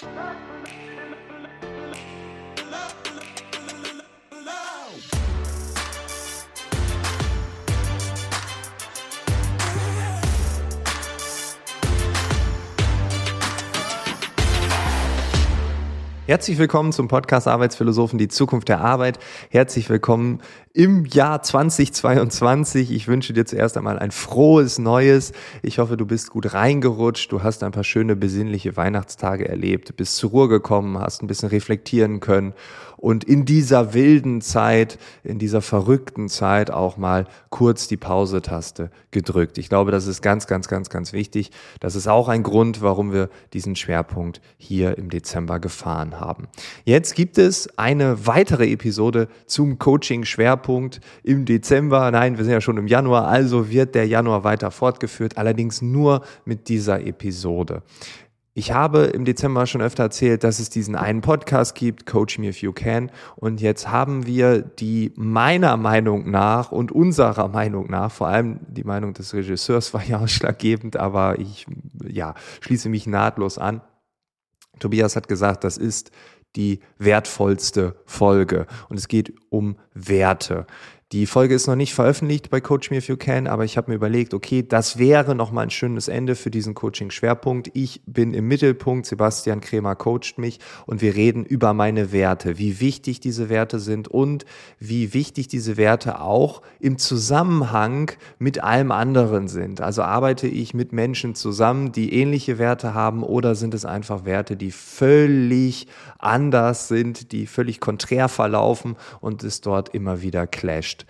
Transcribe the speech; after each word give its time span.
Thank 0.00 1.62
you. 1.62 1.63
Herzlich 16.26 16.56
willkommen 16.56 16.90
zum 16.90 17.06
Podcast 17.06 17.46
Arbeitsphilosophen, 17.46 18.18
die 18.18 18.28
Zukunft 18.28 18.70
der 18.70 18.80
Arbeit. 18.80 19.18
Herzlich 19.50 19.90
willkommen 19.90 20.40
im 20.72 21.04
Jahr 21.04 21.42
2022. 21.42 22.92
Ich 22.92 23.08
wünsche 23.08 23.34
dir 23.34 23.44
zuerst 23.44 23.76
einmal 23.76 23.98
ein 23.98 24.10
frohes 24.10 24.78
Neues. 24.78 25.32
Ich 25.60 25.78
hoffe, 25.80 25.98
du 25.98 26.06
bist 26.06 26.30
gut 26.30 26.54
reingerutscht. 26.54 27.30
Du 27.30 27.42
hast 27.42 27.62
ein 27.62 27.72
paar 27.72 27.84
schöne 27.84 28.16
besinnliche 28.16 28.74
Weihnachtstage 28.74 29.46
erlebt, 29.46 29.98
bist 29.98 30.16
zur 30.16 30.30
Ruhe 30.30 30.48
gekommen, 30.48 30.98
hast 30.98 31.22
ein 31.22 31.26
bisschen 31.26 31.50
reflektieren 31.50 32.20
können 32.20 32.54
und 33.04 33.22
in 33.22 33.44
dieser 33.44 33.92
wilden 33.92 34.40
Zeit, 34.40 34.98
in 35.24 35.38
dieser 35.38 35.60
verrückten 35.60 36.30
Zeit 36.30 36.70
auch 36.70 36.96
mal 36.96 37.26
kurz 37.50 37.86
die 37.86 37.98
Pause-Taste 37.98 38.90
gedrückt. 39.10 39.58
Ich 39.58 39.68
glaube, 39.68 39.90
das 39.90 40.06
ist 40.06 40.22
ganz, 40.22 40.46
ganz, 40.46 40.68
ganz, 40.68 40.88
ganz 40.88 41.12
wichtig. 41.12 41.50
Das 41.80 41.96
ist 41.96 42.08
auch 42.08 42.28
ein 42.28 42.42
Grund, 42.42 42.80
warum 42.80 43.12
wir 43.12 43.28
diesen 43.52 43.76
Schwerpunkt 43.76 44.40
hier 44.56 44.96
im 44.96 45.10
Dezember 45.10 45.60
gefahren 45.60 46.18
haben. 46.18 46.48
Jetzt 46.86 47.14
gibt 47.14 47.36
es 47.36 47.78
eine 47.78 48.26
weitere 48.26 48.72
Episode 48.72 49.28
zum 49.44 49.78
Coaching-Schwerpunkt 49.78 51.02
im 51.22 51.44
Dezember. 51.44 52.10
Nein, 52.10 52.38
wir 52.38 52.44
sind 52.44 52.54
ja 52.54 52.62
schon 52.62 52.78
im 52.78 52.86
Januar, 52.86 53.28
also 53.28 53.68
wird 53.68 53.94
der 53.94 54.06
Januar 54.06 54.44
weiter 54.44 54.70
fortgeführt, 54.70 55.36
allerdings 55.36 55.82
nur 55.82 56.22
mit 56.46 56.70
dieser 56.70 57.06
Episode. 57.06 57.82
Ich 58.56 58.70
habe 58.70 59.06
im 59.06 59.24
Dezember 59.24 59.66
schon 59.66 59.82
öfter 59.82 60.04
erzählt, 60.04 60.44
dass 60.44 60.60
es 60.60 60.70
diesen 60.70 60.94
einen 60.94 61.22
Podcast 61.22 61.74
gibt, 61.74 62.06
Coach 62.06 62.38
Me 62.38 62.46
If 62.46 62.62
You 62.62 62.72
Can. 62.72 63.10
Und 63.34 63.60
jetzt 63.60 63.90
haben 63.90 64.26
wir 64.26 64.62
die 64.62 65.12
meiner 65.16 65.76
Meinung 65.76 66.30
nach 66.30 66.70
und 66.70 66.92
unserer 66.92 67.48
Meinung 67.48 67.90
nach, 67.90 68.12
vor 68.12 68.28
allem 68.28 68.60
die 68.68 68.84
Meinung 68.84 69.12
des 69.12 69.34
Regisseurs 69.34 69.92
war 69.92 70.04
ja 70.04 70.20
ausschlaggebend, 70.20 70.96
aber 70.96 71.40
ich 71.40 71.66
ja, 72.06 72.34
schließe 72.60 72.88
mich 72.88 73.08
nahtlos 73.08 73.58
an. 73.58 73.80
Tobias 74.78 75.16
hat 75.16 75.26
gesagt, 75.26 75.64
das 75.64 75.76
ist 75.76 76.12
die 76.54 76.78
wertvollste 76.96 77.96
Folge. 78.06 78.68
Und 78.88 78.98
es 78.98 79.08
geht 79.08 79.34
um 79.50 79.78
Werte. 79.94 80.68
Die 81.14 81.26
Folge 81.26 81.54
ist 81.54 81.68
noch 81.68 81.76
nicht 81.76 81.94
veröffentlicht 81.94 82.50
bei 82.50 82.60
Coach 82.60 82.90
Me 82.90 82.96
If 82.96 83.06
You 83.06 83.16
Can, 83.16 83.46
aber 83.46 83.64
ich 83.64 83.76
habe 83.76 83.88
mir 83.88 83.94
überlegt, 83.94 84.34
okay, 84.34 84.66
das 84.68 84.98
wäre 84.98 85.36
nochmal 85.36 85.62
ein 85.62 85.70
schönes 85.70 86.08
Ende 86.08 86.34
für 86.34 86.50
diesen 86.50 86.74
Coaching-Schwerpunkt. 86.74 87.70
Ich 87.72 88.02
bin 88.04 88.34
im 88.34 88.48
Mittelpunkt, 88.48 89.06
Sebastian 89.06 89.60
Kremer 89.60 89.94
coacht 89.94 90.38
mich 90.38 90.58
und 90.86 91.02
wir 91.02 91.14
reden 91.14 91.44
über 91.44 91.72
meine 91.72 92.10
Werte, 92.10 92.58
wie 92.58 92.80
wichtig 92.80 93.20
diese 93.20 93.48
Werte 93.48 93.78
sind 93.78 94.08
und 94.08 94.44
wie 94.80 95.14
wichtig 95.14 95.46
diese 95.46 95.76
Werte 95.76 96.20
auch 96.20 96.62
im 96.80 96.98
Zusammenhang 96.98 98.10
mit 98.40 98.64
allem 98.64 98.90
anderen 98.90 99.46
sind. 99.46 99.80
Also 99.80 100.02
arbeite 100.02 100.48
ich 100.48 100.74
mit 100.74 100.92
Menschen 100.92 101.36
zusammen, 101.36 101.92
die 101.92 102.12
ähnliche 102.12 102.58
Werte 102.58 102.92
haben 102.92 103.22
oder 103.22 103.54
sind 103.54 103.72
es 103.74 103.84
einfach 103.84 104.24
Werte, 104.24 104.56
die 104.56 104.72
völlig 104.72 105.86
anders 106.18 106.88
sind, 106.88 107.30
die 107.30 107.46
völlig 107.46 107.78
konträr 107.78 108.28
verlaufen 108.28 108.96
und 109.20 109.44
es 109.44 109.60
dort 109.60 109.90
immer 109.90 110.20
wieder 110.20 110.48
clasht. 110.48 111.03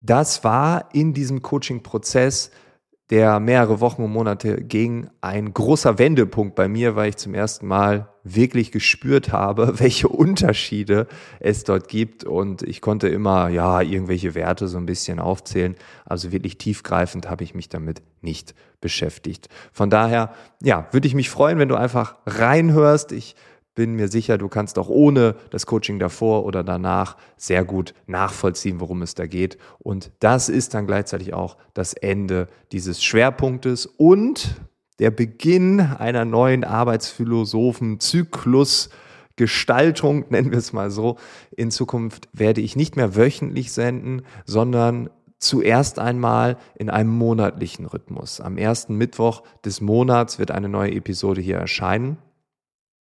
Das 0.00 0.44
war 0.44 0.88
in 0.92 1.12
diesem 1.12 1.42
Coaching-Prozess, 1.42 2.50
der 3.10 3.40
mehrere 3.40 3.80
Wochen 3.80 4.02
und 4.02 4.12
Monate 4.12 4.62
ging, 4.62 5.08
ein 5.22 5.54
großer 5.54 5.98
Wendepunkt 5.98 6.54
bei 6.54 6.68
mir, 6.68 6.94
weil 6.94 7.08
ich 7.08 7.16
zum 7.16 7.32
ersten 7.32 7.66
Mal 7.66 8.10
wirklich 8.22 8.70
gespürt 8.70 9.32
habe, 9.32 9.74
welche 9.80 10.08
Unterschiede 10.08 11.06
es 11.40 11.64
dort 11.64 11.88
gibt. 11.88 12.24
Und 12.24 12.62
ich 12.62 12.82
konnte 12.82 13.08
immer, 13.08 13.48
ja, 13.48 13.80
irgendwelche 13.80 14.34
Werte 14.34 14.68
so 14.68 14.76
ein 14.76 14.86
bisschen 14.86 15.20
aufzählen. 15.20 15.74
Also 16.04 16.32
wirklich 16.32 16.58
tiefgreifend 16.58 17.30
habe 17.30 17.44
ich 17.44 17.54
mich 17.54 17.70
damit 17.70 18.02
nicht 18.20 18.54
beschäftigt. 18.80 19.48
Von 19.72 19.88
daher, 19.88 20.34
ja, 20.62 20.86
würde 20.92 21.08
ich 21.08 21.14
mich 21.14 21.30
freuen, 21.30 21.58
wenn 21.58 21.68
du 21.68 21.76
einfach 21.76 22.16
reinhörst. 22.26 23.12
Ich 23.12 23.36
bin 23.74 23.94
mir 23.94 24.08
sicher, 24.08 24.38
du 24.38 24.48
kannst 24.48 24.78
auch 24.78 24.88
ohne 24.88 25.36
das 25.50 25.66
Coaching 25.66 25.98
davor 26.00 26.44
oder 26.44 26.64
danach 26.64 27.16
sehr 27.36 27.64
gut 27.64 27.94
nachvollziehen, 28.06 28.80
worum 28.80 29.02
es 29.02 29.14
da 29.14 29.26
geht. 29.26 29.58
Und 29.78 30.10
das 30.18 30.48
ist 30.48 30.74
dann 30.74 30.86
gleichzeitig 30.86 31.32
auch 31.32 31.56
das 31.74 31.94
Ende 31.94 32.48
dieses 32.72 33.00
Schwerpunktes 33.02 33.86
und 33.86 34.56
der 34.98 35.12
Beginn 35.12 35.80
einer 35.80 36.24
neuen 36.24 36.64
Arbeitsphilosophen-Zyklus. 36.64 38.88
Gestaltung, 39.36 40.24
nennen 40.30 40.50
wir 40.50 40.58
es 40.58 40.72
mal 40.72 40.90
so. 40.90 41.18
In 41.56 41.70
Zukunft 41.70 42.28
werde 42.32 42.60
ich 42.60 42.74
nicht 42.76 42.96
mehr 42.96 43.14
wöchentlich 43.16 43.72
senden, 43.72 44.22
sondern 44.44 45.08
zuerst 45.38 45.98
einmal 45.98 46.56
in 46.74 46.90
einem 46.90 47.16
monatlichen 47.16 47.86
Rhythmus. 47.86 48.40
Am 48.40 48.58
ersten 48.58 48.96
Mittwoch 48.96 49.42
des 49.64 49.80
Monats 49.80 50.38
wird 50.38 50.50
eine 50.50 50.68
neue 50.68 50.92
Episode 50.92 51.40
hier 51.40 51.58
erscheinen. 51.58 52.18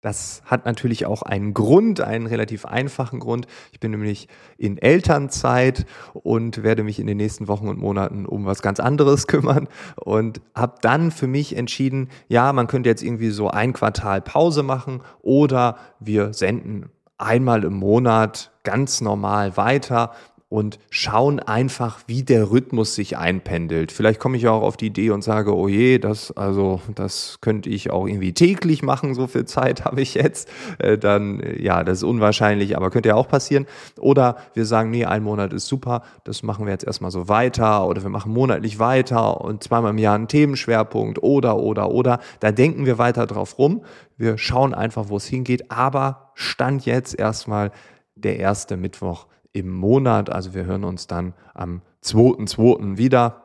Das 0.03 0.41
hat 0.45 0.65
natürlich 0.65 1.05
auch 1.05 1.21
einen 1.21 1.53
Grund, 1.53 2.01
einen 2.01 2.27
relativ 2.27 2.65
einfachen 2.65 3.21
Grund. 3.21 3.47
Ich 3.71 3.79
bin 3.79 3.91
nämlich 3.91 4.27
in 4.57 4.77
Elternzeit 4.77 5.85
und 6.11 6.61
werde 6.61 6.83
mich 6.83 6.99
in 6.99 7.07
den 7.07 7.15
nächsten 7.15 7.47
Wochen 7.47 7.69
und 7.69 7.79
Monaten 7.79 8.25
um 8.25 8.45
was 8.45 8.61
ganz 8.61 8.81
anderes 8.81 9.27
kümmern 9.27 9.69
und 9.95 10.41
habe 10.53 10.75
dann 10.81 11.09
für 11.09 11.27
mich 11.27 11.55
entschieden, 11.55 12.09
ja, 12.27 12.51
man 12.51 12.67
könnte 12.67 12.89
jetzt 12.89 13.01
irgendwie 13.01 13.29
so 13.29 13.47
ein 13.49 13.71
Quartal 13.71 14.21
Pause 14.21 14.61
machen 14.61 15.01
oder 15.21 15.77
wir 16.01 16.33
senden 16.33 16.89
einmal 17.17 17.63
im 17.63 17.75
Monat 17.75 18.51
ganz 18.63 18.99
normal 18.99 19.55
weiter 19.55 20.11
und 20.53 20.77
schauen 20.91 21.39
einfach, 21.39 22.01
wie 22.05 22.21
der 22.21 22.51
Rhythmus 22.51 22.93
sich 22.93 23.17
einpendelt. 23.17 23.91
Vielleicht 23.91 24.19
komme 24.19 24.37
ich 24.37 24.47
auch 24.47 24.61
auf 24.61 24.77
die 24.77 24.85
Idee 24.85 25.09
und 25.09 25.23
sage, 25.23 25.55
oh 25.55 25.67
je, 25.67 25.97
das, 25.97 26.29
also, 26.29 26.79
das 26.93 27.39
könnte 27.41 27.71
ich 27.71 27.89
auch 27.89 28.05
irgendwie 28.05 28.33
täglich 28.33 28.83
machen, 28.83 29.15
so 29.15 29.25
viel 29.25 29.45
Zeit 29.45 29.83
habe 29.85 30.01
ich 30.01 30.13
jetzt. 30.13 30.47
Äh, 30.77 30.99
dann, 30.99 31.41
ja, 31.57 31.83
das 31.83 31.97
ist 31.97 32.03
unwahrscheinlich, 32.03 32.77
aber 32.77 32.91
könnte 32.91 33.09
ja 33.09 33.15
auch 33.15 33.27
passieren. 33.27 33.65
Oder 33.99 34.37
wir 34.53 34.67
sagen, 34.67 34.91
nee, 34.91 35.05
ein 35.05 35.23
Monat 35.23 35.53
ist 35.53 35.65
super, 35.65 36.03
das 36.23 36.43
machen 36.43 36.67
wir 36.67 36.71
jetzt 36.71 36.85
erstmal 36.85 37.09
so 37.09 37.27
weiter 37.27 37.87
oder 37.87 38.03
wir 38.03 38.11
machen 38.11 38.31
monatlich 38.31 38.77
weiter 38.77 39.41
und 39.41 39.63
zweimal 39.63 39.89
im 39.89 39.97
Jahr 39.97 40.13
einen 40.13 40.27
Themenschwerpunkt 40.27 41.23
oder, 41.23 41.57
oder, 41.57 41.89
oder. 41.89 42.19
Da 42.41 42.51
denken 42.51 42.85
wir 42.85 42.99
weiter 42.99 43.25
drauf 43.25 43.57
rum. 43.57 43.81
Wir 44.17 44.37
schauen 44.37 44.75
einfach, 44.75 45.09
wo 45.09 45.17
es 45.17 45.25
hingeht, 45.25 45.71
aber 45.71 46.29
Stand 46.35 46.85
jetzt 46.85 47.17
erstmal 47.17 47.71
der 48.13 48.37
erste 48.37 48.77
Mittwoch 48.77 49.25
im 49.53 49.69
Monat. 49.69 50.29
Also 50.29 50.53
wir 50.53 50.65
hören 50.65 50.83
uns 50.83 51.07
dann 51.07 51.33
am 51.53 51.81
2.2. 52.03 52.97
wieder 52.97 53.43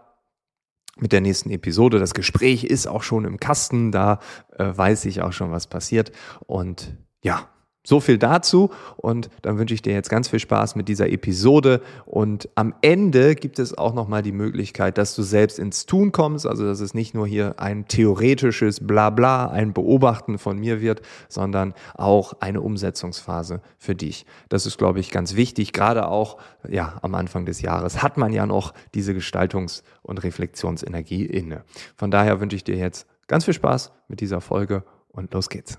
mit 0.98 1.12
der 1.12 1.20
nächsten 1.20 1.50
Episode. 1.50 1.98
Das 1.98 2.14
Gespräch 2.14 2.64
ist 2.64 2.86
auch 2.88 3.02
schon 3.02 3.24
im 3.24 3.38
Kasten, 3.38 3.92
da 3.92 4.18
äh, 4.56 4.64
weiß 4.74 5.04
ich 5.04 5.22
auch 5.22 5.32
schon, 5.32 5.52
was 5.52 5.68
passiert. 5.68 6.10
Und 6.46 6.96
ja, 7.22 7.48
so 7.88 8.00
viel 8.00 8.18
dazu 8.18 8.70
und 8.96 9.30
dann 9.40 9.58
wünsche 9.58 9.72
ich 9.72 9.80
dir 9.80 9.94
jetzt 9.94 10.10
ganz 10.10 10.28
viel 10.28 10.40
Spaß 10.40 10.76
mit 10.76 10.88
dieser 10.88 11.08
Episode 11.08 11.80
und 12.04 12.50
am 12.54 12.74
Ende 12.82 13.34
gibt 13.34 13.58
es 13.58 13.76
auch 13.76 13.94
noch 13.94 14.08
mal 14.08 14.22
die 14.22 14.32
Möglichkeit, 14.32 14.98
dass 14.98 15.16
du 15.16 15.22
selbst 15.22 15.58
ins 15.58 15.86
Tun 15.86 16.12
kommst, 16.12 16.46
also 16.46 16.66
dass 16.66 16.80
es 16.80 16.92
nicht 16.92 17.14
nur 17.14 17.26
hier 17.26 17.58
ein 17.58 17.88
theoretisches 17.88 18.86
Blabla, 18.86 19.48
ein 19.48 19.72
Beobachten 19.72 20.36
von 20.36 20.58
mir 20.58 20.82
wird, 20.82 21.00
sondern 21.30 21.72
auch 21.94 22.34
eine 22.40 22.60
Umsetzungsphase 22.60 23.62
für 23.78 23.94
dich. 23.94 24.26
Das 24.50 24.66
ist 24.66 24.76
glaube 24.76 25.00
ich 25.00 25.10
ganz 25.10 25.34
wichtig, 25.34 25.72
gerade 25.72 26.08
auch 26.08 26.36
ja, 26.68 26.98
am 27.00 27.14
Anfang 27.14 27.46
des 27.46 27.62
Jahres 27.62 28.02
hat 28.02 28.18
man 28.18 28.34
ja 28.34 28.44
noch 28.44 28.74
diese 28.94 29.12
Gestaltungs- 29.12 29.82
und 30.02 30.22
Reflexionsenergie 30.22 31.24
inne. 31.24 31.64
Von 31.96 32.10
daher 32.10 32.38
wünsche 32.40 32.56
ich 32.56 32.64
dir 32.64 32.76
jetzt 32.76 33.06
ganz 33.28 33.46
viel 33.46 33.54
Spaß 33.54 33.92
mit 34.08 34.20
dieser 34.20 34.42
Folge 34.42 34.84
und 35.08 35.32
los 35.32 35.48
geht's. 35.48 35.78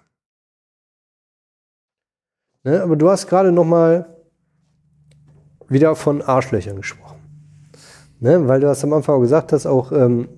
Ne? 2.63 2.81
Aber 2.81 2.95
du 2.95 3.09
hast 3.09 3.27
gerade 3.27 3.51
noch 3.51 3.65
mal 3.65 4.15
wieder 5.67 5.95
von 5.95 6.21
Arschlöchern 6.21 6.77
gesprochen. 6.77 7.19
Ne? 8.19 8.47
Weil 8.47 8.59
du 8.59 8.67
hast 8.67 8.83
am 8.83 8.93
Anfang 8.93 9.15
auch 9.15 9.21
gesagt 9.21 9.53
hast, 9.53 9.65
auch 9.65 9.91
ähm, 9.91 10.29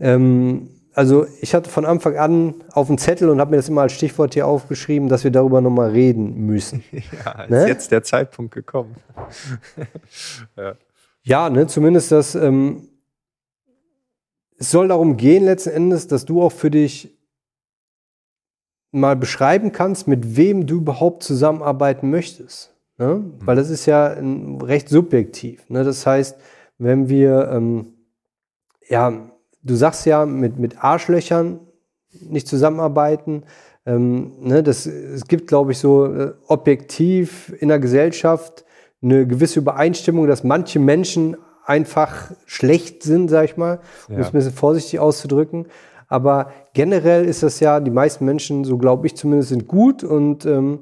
ähm, 0.00 0.70
also 0.94 1.26
ich 1.40 1.54
hatte 1.54 1.70
von 1.70 1.84
Anfang 1.84 2.16
an 2.16 2.54
auf 2.70 2.86
dem 2.86 2.98
Zettel 2.98 3.28
und 3.28 3.40
habe 3.40 3.50
mir 3.50 3.56
das 3.56 3.68
immer 3.68 3.82
als 3.82 3.92
Stichwort 3.92 4.34
hier 4.34 4.46
aufgeschrieben, 4.46 5.08
dass 5.08 5.24
wir 5.24 5.32
darüber 5.32 5.60
noch 5.60 5.70
mal 5.70 5.90
reden 5.90 6.46
müssen. 6.46 6.84
Ja, 7.24 7.42
ist 7.42 7.50
ne? 7.50 7.68
jetzt 7.68 7.90
der 7.90 8.02
Zeitpunkt 8.02 8.54
gekommen. 8.54 8.94
ja. 10.56 10.74
ja, 11.22 11.50
ne, 11.50 11.66
zumindest 11.66 12.12
das. 12.12 12.34
Ähm, 12.34 12.88
es 14.56 14.70
soll 14.70 14.88
darum 14.88 15.16
gehen 15.16 15.44
letzten 15.44 15.70
Endes, 15.70 16.06
dass 16.06 16.24
du 16.24 16.40
auch 16.42 16.52
für 16.52 16.70
dich 16.70 17.13
mal 18.94 19.16
beschreiben 19.16 19.72
kannst, 19.72 20.08
mit 20.08 20.36
wem 20.36 20.66
du 20.66 20.76
überhaupt 20.76 21.22
zusammenarbeiten 21.22 22.10
möchtest. 22.10 22.74
Ne? 22.98 23.16
Mhm. 23.16 23.34
Weil 23.44 23.56
das 23.56 23.70
ist 23.70 23.86
ja 23.86 24.16
recht 24.62 24.88
subjektiv. 24.88 25.68
Ne? 25.68 25.84
Das 25.84 26.06
heißt, 26.06 26.36
wenn 26.78 27.08
wir, 27.08 27.50
ähm, 27.52 27.94
ja, 28.88 29.12
du 29.62 29.74
sagst 29.74 30.06
ja, 30.06 30.24
mit, 30.24 30.58
mit 30.58 30.82
Arschlöchern 30.82 31.60
nicht 32.20 32.48
zusammenarbeiten, 32.48 33.42
Ähm, 33.86 34.32
ne, 34.40 34.62
das, 34.62 34.86
es 34.86 35.26
gibt, 35.26 35.46
glaube 35.46 35.72
ich, 35.72 35.78
so 35.78 36.06
äh, 36.06 36.32
objektiv 36.48 37.52
in 37.60 37.68
der 37.68 37.78
Gesellschaft 37.78 38.64
eine 39.02 39.26
gewisse 39.26 39.58
Übereinstimmung, 39.58 40.26
dass 40.26 40.42
manche 40.42 40.78
Menschen 40.78 41.36
einfach 41.66 42.32
schlecht 42.46 43.02
sind, 43.02 43.28
sag 43.28 43.44
ich 43.44 43.56
mal, 43.58 43.80
um 44.08 44.20
es 44.20 44.28
ein 44.28 44.32
bisschen 44.32 44.54
vorsichtig 44.54 45.00
auszudrücken. 45.00 45.66
Aber 46.08 46.50
generell 46.72 47.24
ist 47.24 47.42
das 47.42 47.60
ja, 47.60 47.80
die 47.80 47.90
meisten 47.90 48.24
Menschen, 48.24 48.64
so 48.64 48.78
glaube 48.78 49.06
ich 49.06 49.16
zumindest, 49.16 49.50
sind 49.50 49.68
gut 49.68 50.04
und 50.04 50.46
ähm, 50.46 50.80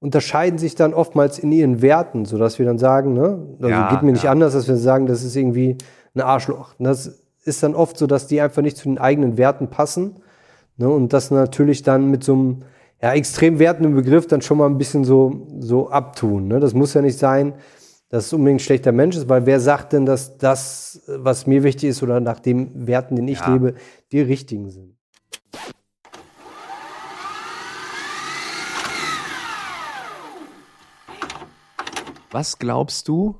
unterscheiden 0.00 0.58
sich 0.58 0.74
dann 0.74 0.94
oftmals 0.94 1.38
in 1.38 1.52
ihren 1.52 1.80
Werten, 1.80 2.24
sodass 2.24 2.58
wir 2.58 2.66
dann 2.66 2.78
sagen, 2.78 3.12
ne, 3.12 3.38
also 3.58 3.68
Ja, 3.68 3.90
geht 3.90 4.02
mir 4.02 4.12
nicht 4.12 4.24
ja. 4.24 4.32
anders, 4.32 4.52
dass 4.52 4.66
wir 4.66 4.76
sagen, 4.76 5.06
das 5.06 5.22
ist 5.22 5.36
irgendwie 5.36 5.78
ein 6.14 6.20
Arschloch. 6.20 6.74
Und 6.78 6.86
das 6.86 7.22
ist 7.44 7.62
dann 7.62 7.74
oft 7.74 7.96
so, 7.96 8.06
dass 8.06 8.26
die 8.26 8.40
einfach 8.40 8.62
nicht 8.62 8.76
zu 8.76 8.88
den 8.88 8.98
eigenen 8.98 9.38
Werten 9.38 9.68
passen. 9.68 10.16
Ne, 10.76 10.88
und 10.88 11.12
das 11.12 11.30
natürlich 11.30 11.82
dann 11.82 12.10
mit 12.10 12.24
so 12.24 12.32
einem 12.32 12.58
ja, 13.02 13.12
extrem 13.12 13.58
wertenden 13.58 13.94
Begriff 13.94 14.26
dann 14.26 14.42
schon 14.42 14.58
mal 14.58 14.66
ein 14.66 14.78
bisschen 14.78 15.04
so, 15.04 15.46
so 15.58 15.90
abtun. 15.90 16.48
Ne? 16.48 16.60
Das 16.60 16.72
muss 16.72 16.94
ja 16.94 17.02
nicht 17.02 17.18
sein, 17.18 17.54
dass 18.12 18.26
es 18.26 18.32
unbedingt 18.34 18.60
ein 18.60 18.64
schlechter 18.64 18.92
Mensch 18.92 19.16
ist, 19.16 19.30
weil 19.30 19.46
wer 19.46 19.58
sagt 19.58 19.94
denn, 19.94 20.04
dass 20.04 20.36
das, 20.36 21.00
was 21.06 21.46
mir 21.46 21.62
wichtig 21.62 21.88
ist 21.88 22.02
oder 22.02 22.20
nach 22.20 22.40
den 22.40 22.86
Werten, 22.86 23.16
den 23.16 23.26
ich 23.26 23.38
Ja. 23.40 23.50
lebe, 23.50 23.74
die 24.12 24.20
richtigen 24.20 24.68
sind? 24.68 24.98
Was 32.30 32.58
glaubst 32.58 33.08
du? 33.08 33.38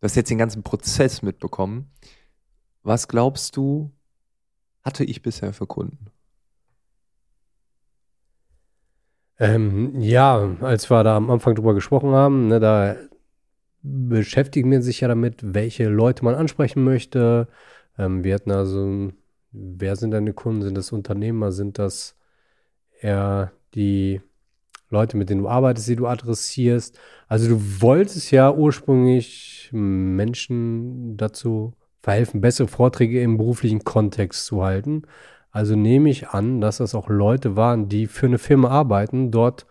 Du 0.00 0.04
hast 0.04 0.16
jetzt 0.16 0.30
den 0.30 0.38
ganzen 0.38 0.62
Prozess 0.62 1.20
mitbekommen. 1.20 1.90
Was 2.82 3.08
glaubst 3.08 3.58
du, 3.58 3.92
hatte 4.82 5.04
ich 5.04 5.20
bisher 5.20 5.52
für 5.52 5.66
Kunden? 5.66 6.11
Ähm, 9.38 10.00
ja, 10.00 10.56
als 10.60 10.90
wir 10.90 11.02
da 11.04 11.16
am 11.16 11.30
Anfang 11.30 11.54
drüber 11.54 11.74
gesprochen 11.74 12.10
haben, 12.10 12.48
ne, 12.48 12.60
da 12.60 12.96
beschäftigen 13.82 14.70
wir 14.70 14.82
sich 14.82 15.00
ja 15.00 15.08
damit, 15.08 15.54
welche 15.54 15.88
Leute 15.88 16.24
man 16.24 16.34
ansprechen 16.34 16.84
möchte. 16.84 17.48
Ähm, 17.98 18.24
wir 18.24 18.34
hatten 18.34 18.52
also, 18.52 19.10
wer 19.50 19.96
sind 19.96 20.12
deine 20.12 20.32
Kunden? 20.32 20.62
Sind 20.62 20.76
das 20.76 20.92
Unternehmer? 20.92 21.52
Sind 21.52 21.78
das 21.78 22.16
eher 23.00 23.52
die 23.74 24.20
Leute, 24.90 25.16
mit 25.16 25.30
denen 25.30 25.42
du 25.42 25.48
arbeitest, 25.48 25.88
die 25.88 25.96
du 25.96 26.06
adressierst? 26.06 26.98
Also 27.26 27.48
du 27.48 27.80
wolltest 27.80 28.30
ja 28.30 28.52
ursprünglich 28.52 29.70
Menschen 29.72 31.16
dazu 31.16 31.72
verhelfen, 32.02 32.40
bessere 32.40 32.68
Vorträge 32.68 33.22
im 33.22 33.38
beruflichen 33.38 33.84
Kontext 33.84 34.46
zu 34.46 34.62
halten. 34.62 35.02
Also 35.52 35.76
nehme 35.76 36.10
ich 36.10 36.28
an, 36.30 36.60
dass 36.60 36.78
das 36.78 36.94
auch 36.94 37.08
Leute 37.08 37.56
waren, 37.56 37.88
die 37.88 38.06
für 38.06 38.26
eine 38.26 38.38
Firma 38.38 38.68
arbeiten, 38.68 39.30
dort 39.30 39.66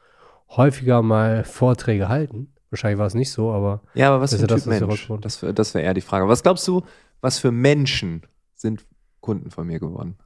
häufiger 0.49 1.01
mal 1.01 1.43
Vorträge 1.43 2.07
halten. 2.07 2.53
Wahrscheinlich 2.69 2.99
war 2.99 3.07
es 3.07 3.15
nicht 3.15 3.31
so, 3.31 3.51
aber 3.51 3.81
Ja, 3.93 4.09
aber 4.09 4.21
was 4.21 4.31
Das 4.31 4.39
für 4.39 4.45
ein 4.45 4.47
Typ 4.47 4.57
das, 4.57 4.65
wir 4.67 4.87
Mensch? 4.87 5.11
Das, 5.21 5.45
das 5.53 5.73
wäre 5.73 5.83
eher 5.83 5.93
die 5.93 6.01
Frage. 6.01 6.27
Was 6.27 6.43
glaubst 6.43 6.67
du, 6.67 6.83
was 7.19 7.39
für 7.39 7.51
Menschen 7.51 8.21
sind 8.53 8.85
Kunden 9.19 9.51
von 9.51 9.67
mir 9.67 9.79
geworden? 9.79 10.17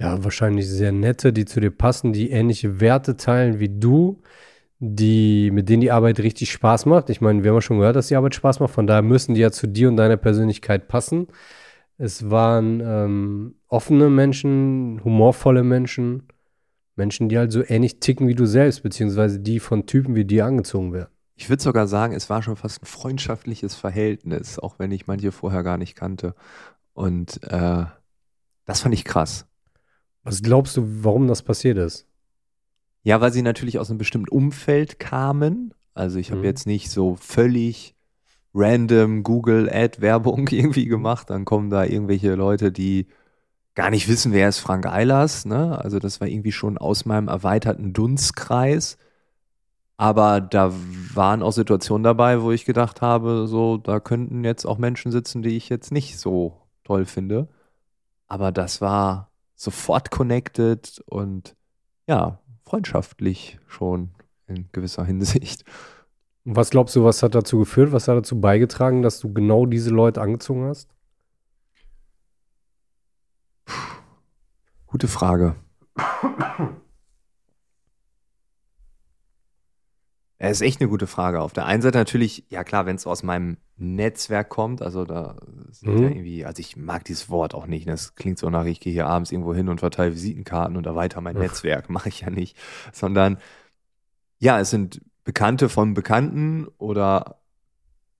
ja, 0.00 0.22
wahrscheinlich 0.24 0.68
sehr 0.68 0.92
nette, 0.92 1.32
die 1.32 1.44
zu 1.44 1.60
dir 1.60 1.70
passen, 1.70 2.12
die 2.12 2.30
ähnliche 2.30 2.80
Werte 2.80 3.16
teilen 3.16 3.60
wie 3.60 3.68
du, 3.68 4.20
die, 4.78 5.50
mit 5.50 5.68
denen 5.68 5.80
die 5.80 5.92
Arbeit 5.92 6.20
richtig 6.20 6.52
Spaß 6.52 6.86
macht. 6.86 7.10
Ich 7.10 7.20
meine, 7.20 7.42
wir 7.42 7.50
haben 7.50 7.56
ja 7.56 7.60
schon 7.62 7.78
gehört, 7.78 7.96
dass 7.96 8.08
die 8.08 8.16
Arbeit 8.16 8.34
Spaß 8.34 8.60
macht, 8.60 8.74
von 8.74 8.86
daher 8.86 9.02
müssen 9.02 9.34
die 9.34 9.40
ja 9.40 9.50
zu 9.50 9.66
dir 9.66 9.88
und 9.88 9.96
deiner 9.96 10.16
Persönlichkeit 10.16 10.88
passen. 10.88 11.28
Es 11.96 12.28
waren 12.30 12.80
ähm, 12.84 13.54
offene 13.68 14.10
Menschen, 14.10 15.00
humorvolle 15.04 15.62
Menschen, 15.62 16.24
Menschen, 16.96 17.28
die 17.28 17.38
halt 17.38 17.52
so 17.52 17.62
ähnlich 17.66 18.00
ticken 18.00 18.28
wie 18.28 18.34
du 18.34 18.46
selbst, 18.46 18.82
beziehungsweise 18.82 19.40
die 19.40 19.60
von 19.60 19.86
Typen 19.86 20.14
wie 20.14 20.24
dir 20.24 20.46
angezogen 20.46 20.92
werden. 20.92 21.10
Ich 21.36 21.48
würde 21.48 21.62
sogar 21.62 21.86
sagen, 21.88 22.14
es 22.14 22.30
war 22.30 22.42
schon 22.42 22.56
fast 22.56 22.82
ein 22.82 22.86
freundschaftliches 22.86 23.74
Verhältnis, 23.74 24.58
auch 24.58 24.78
wenn 24.78 24.92
ich 24.92 25.06
manche 25.08 25.32
vorher 25.32 25.62
gar 25.64 25.78
nicht 25.78 25.96
kannte. 25.96 26.34
Und 26.92 27.42
äh, 27.44 27.84
das 28.64 28.80
fand 28.80 28.94
ich 28.94 29.04
krass. 29.04 29.46
Was 30.22 30.42
glaubst 30.42 30.76
du, 30.76 31.04
warum 31.04 31.26
das 31.26 31.42
passiert 31.42 31.76
ist? 31.78 32.06
Ja, 33.02 33.20
weil 33.20 33.32
sie 33.32 33.42
natürlich 33.42 33.78
aus 33.78 33.90
einem 33.90 33.98
bestimmten 33.98 34.28
Umfeld 34.28 34.98
kamen. 34.98 35.74
Also 35.92 36.18
ich 36.18 36.30
habe 36.30 36.40
Mhm. 36.40 36.46
jetzt 36.46 36.66
nicht 36.66 36.90
so 36.90 37.16
völlig 37.16 37.94
random 38.54 39.22
Google 39.22 39.68
Ad 39.70 40.00
Werbung 40.00 40.48
irgendwie 40.50 40.86
gemacht. 40.86 41.30
Dann 41.30 41.44
kommen 41.44 41.70
da 41.70 41.84
irgendwelche 41.84 42.34
Leute, 42.34 42.72
die 42.72 43.06
gar 43.74 43.90
nicht 43.90 44.08
wissen, 44.08 44.32
wer 44.32 44.48
ist 44.48 44.60
Frank 44.60 44.86
Eilers. 44.86 45.44
Ne? 45.44 45.78
Also 45.78 45.98
das 45.98 46.20
war 46.20 46.28
irgendwie 46.28 46.52
schon 46.52 46.78
aus 46.78 47.04
meinem 47.04 47.28
erweiterten 47.28 47.92
Dunstkreis. 47.92 48.96
Aber 49.96 50.40
da 50.40 50.72
waren 51.14 51.42
auch 51.42 51.52
Situationen 51.52 52.02
dabei, 52.02 52.42
wo 52.42 52.50
ich 52.50 52.64
gedacht 52.64 53.00
habe, 53.00 53.46
so, 53.46 53.76
da 53.76 54.00
könnten 54.00 54.44
jetzt 54.44 54.64
auch 54.64 54.78
Menschen 54.78 55.12
sitzen, 55.12 55.42
die 55.42 55.56
ich 55.56 55.68
jetzt 55.68 55.92
nicht 55.92 56.18
so 56.18 56.60
toll 56.82 57.04
finde. 57.04 57.48
Aber 58.26 58.50
das 58.50 58.80
war 58.80 59.30
sofort 59.54 60.10
connected 60.10 61.02
und 61.06 61.54
ja, 62.08 62.40
freundschaftlich 62.64 63.58
schon 63.68 64.10
in 64.46 64.68
gewisser 64.72 65.04
Hinsicht. 65.04 65.64
Und 66.44 66.56
was 66.56 66.70
glaubst 66.70 66.94
du, 66.96 67.04
was 67.04 67.22
hat 67.22 67.34
dazu 67.34 67.58
geführt, 67.58 67.92
was 67.92 68.06
hat 68.08 68.16
dazu 68.16 68.40
beigetragen, 68.40 69.02
dass 69.02 69.18
du 69.20 69.32
genau 69.32 69.66
diese 69.66 69.90
Leute 69.90 70.20
angezogen 70.20 70.64
hast? 70.66 70.90
Gute 74.86 75.08
Frage. 75.08 75.56
Ja, 80.40 80.48
ist 80.48 80.60
echt 80.60 80.80
eine 80.80 80.90
gute 80.90 81.06
Frage. 81.06 81.40
Auf 81.40 81.52
der 81.52 81.64
einen 81.66 81.80
Seite 81.82 81.96
natürlich, 81.98 82.44
ja 82.50 82.64
klar, 82.64 82.86
wenn 82.86 82.96
es 82.96 83.06
aus 83.06 83.22
meinem 83.22 83.56
Netzwerk 83.76 84.48
kommt, 84.50 84.82
also 84.82 85.04
da 85.04 85.36
sind 85.70 85.94
Mhm. 85.94 86.02
ja 86.02 86.08
irgendwie, 86.10 86.44
also 86.44 86.60
ich 86.60 86.76
mag 86.76 87.04
dieses 87.04 87.30
Wort 87.30 87.54
auch 87.54 87.66
nicht. 87.66 87.86
ne? 87.86 87.92
Das 87.92 88.14
klingt 88.14 88.38
so 88.38 88.50
nach, 88.50 88.64
ich 88.66 88.80
gehe 88.80 88.92
hier 88.92 89.06
abends 89.06 89.32
irgendwo 89.32 89.54
hin 89.54 89.68
und 89.68 89.78
verteile 89.80 90.12
Visitenkarten 90.12 90.76
und 90.76 90.86
erweitere 90.86 91.20
mein 91.22 91.36
Ach. 91.36 91.40
Netzwerk. 91.40 91.88
Mache 91.90 92.08
ich 92.10 92.20
ja 92.20 92.30
nicht. 92.30 92.56
Sondern 92.92 93.38
ja, 94.38 94.60
es 94.60 94.70
sind 94.70 95.00
Bekannte 95.24 95.68
von 95.68 95.94
Bekannten 95.94 96.66
oder 96.78 97.40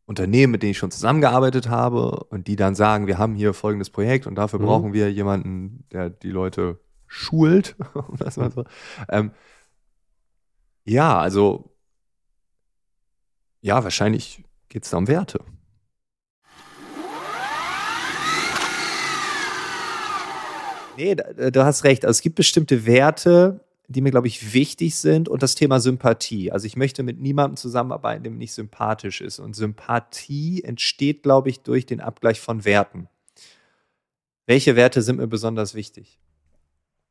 Unternehmen, 0.06 0.50
mit 0.52 0.62
denen 0.62 0.72
ich 0.72 0.78
schon 0.78 0.90
zusammengearbeitet 0.90 1.68
habe 1.68 2.24
und 2.30 2.46
die 2.46 2.56
dann 2.56 2.74
sagen, 2.74 3.06
wir 3.06 3.18
haben 3.18 3.34
hier 3.34 3.54
folgendes 3.54 3.90
Projekt 3.90 4.26
und 4.26 4.34
dafür 4.34 4.58
Mhm. 4.58 4.64
brauchen 4.64 4.92
wir 4.92 5.10
jemanden, 5.12 5.84
der 5.92 6.10
die 6.10 6.30
Leute 6.30 6.80
schult. 7.06 7.76
so. 8.30 8.64
ähm, 9.08 9.30
ja, 10.84 11.18
also 11.18 11.70
ja, 13.62 13.82
wahrscheinlich 13.82 14.44
geht 14.68 14.84
es 14.84 14.90
da 14.90 14.98
um 14.98 15.08
Werte. 15.08 15.40
Nee, 20.96 21.16
du 21.16 21.64
hast 21.64 21.84
recht. 21.84 22.04
Also 22.04 22.18
es 22.18 22.22
gibt 22.22 22.36
bestimmte 22.36 22.86
Werte, 22.86 23.60
die 23.86 24.00
mir, 24.00 24.10
glaube 24.10 24.28
ich, 24.28 24.54
wichtig 24.54 24.96
sind 24.96 25.28
und 25.28 25.42
das 25.42 25.54
Thema 25.54 25.78
Sympathie. 25.78 26.50
Also 26.50 26.66
ich 26.66 26.76
möchte 26.76 27.02
mit 27.02 27.20
niemandem 27.20 27.56
zusammenarbeiten, 27.56 28.22
der 28.22 28.32
mir 28.32 28.38
nicht 28.38 28.54
sympathisch 28.54 29.20
ist. 29.20 29.38
Und 29.38 29.54
Sympathie 29.54 30.64
entsteht, 30.64 31.22
glaube 31.22 31.50
ich, 31.50 31.60
durch 31.60 31.84
den 31.84 32.00
Abgleich 32.00 32.40
von 32.40 32.64
Werten. 32.64 33.08
Welche 34.46 34.76
Werte 34.76 35.02
sind 35.02 35.16
mir 35.16 35.26
besonders 35.26 35.74
wichtig? 35.74 36.18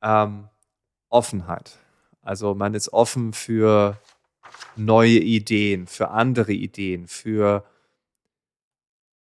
Ähm, 0.01 0.49
Offenheit. 1.09 1.77
Also 2.21 2.55
man 2.55 2.73
ist 2.73 2.91
offen 2.91 3.33
für 3.33 3.99
neue 4.75 5.19
Ideen, 5.19 5.87
für 5.87 6.09
andere 6.09 6.53
Ideen, 6.53 7.07
für, 7.07 7.65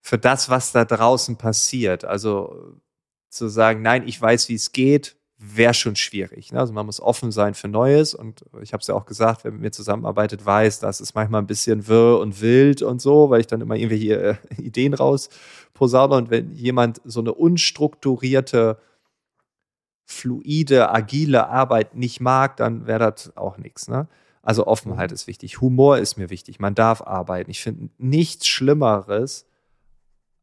für 0.01 0.17
das, 0.17 0.49
was 0.49 0.71
da 0.71 0.85
draußen 0.85 1.37
passiert. 1.37 2.05
Also 2.05 2.79
zu 3.29 3.47
sagen, 3.47 3.81
nein, 3.81 4.07
ich 4.07 4.21
weiß, 4.21 4.49
wie 4.49 4.55
es 4.55 4.71
geht, 4.71 5.18
wäre 5.39 5.73
schon 5.73 5.95
schwierig. 5.95 6.51
Ne? 6.51 6.59
Also 6.59 6.73
man 6.73 6.85
muss 6.85 6.99
offen 6.99 7.31
sein 7.31 7.53
für 7.53 7.69
Neues 7.69 8.13
und 8.13 8.43
ich 8.61 8.73
habe 8.73 8.81
es 8.81 8.87
ja 8.87 8.95
auch 8.95 9.05
gesagt, 9.05 9.45
wer 9.45 9.51
mit 9.51 9.61
mir 9.61 9.71
zusammenarbeitet, 9.71 10.45
weiß, 10.45 10.79
dass 10.81 10.99
es 10.99 11.15
manchmal 11.15 11.41
ein 11.41 11.47
bisschen 11.47 11.87
wirr 11.87 12.19
und 12.19 12.41
wild 12.41 12.81
und 12.81 13.01
so, 13.01 13.29
weil 13.29 13.39
ich 13.39 13.47
dann 13.47 13.61
immer 13.61 13.75
irgendwelche 13.75 14.15
äh, 14.15 14.61
Ideen 14.61 14.93
raus 14.93 15.29
posaune 15.73 16.15
und 16.15 16.29
wenn 16.29 16.51
jemand 16.51 17.01
so 17.05 17.21
eine 17.21 17.33
unstrukturierte, 17.33 18.79
fluide, 20.05 20.91
agile 20.91 21.47
Arbeit 21.47 21.95
nicht 21.95 22.19
mag, 22.19 22.57
dann 22.57 22.85
wäre 22.85 23.11
das 23.11 23.37
auch 23.37 23.57
nichts. 23.57 23.87
Ne? 23.87 24.09
Also 24.41 24.67
Offenheit 24.67 25.13
ist 25.13 25.27
wichtig, 25.27 25.61
Humor 25.61 25.99
ist 25.99 26.17
mir 26.17 26.29
wichtig, 26.29 26.59
man 26.59 26.75
darf 26.75 27.01
arbeiten. 27.01 27.49
Ich 27.49 27.61
finde 27.61 27.89
nichts 27.97 28.47
Schlimmeres, 28.47 29.45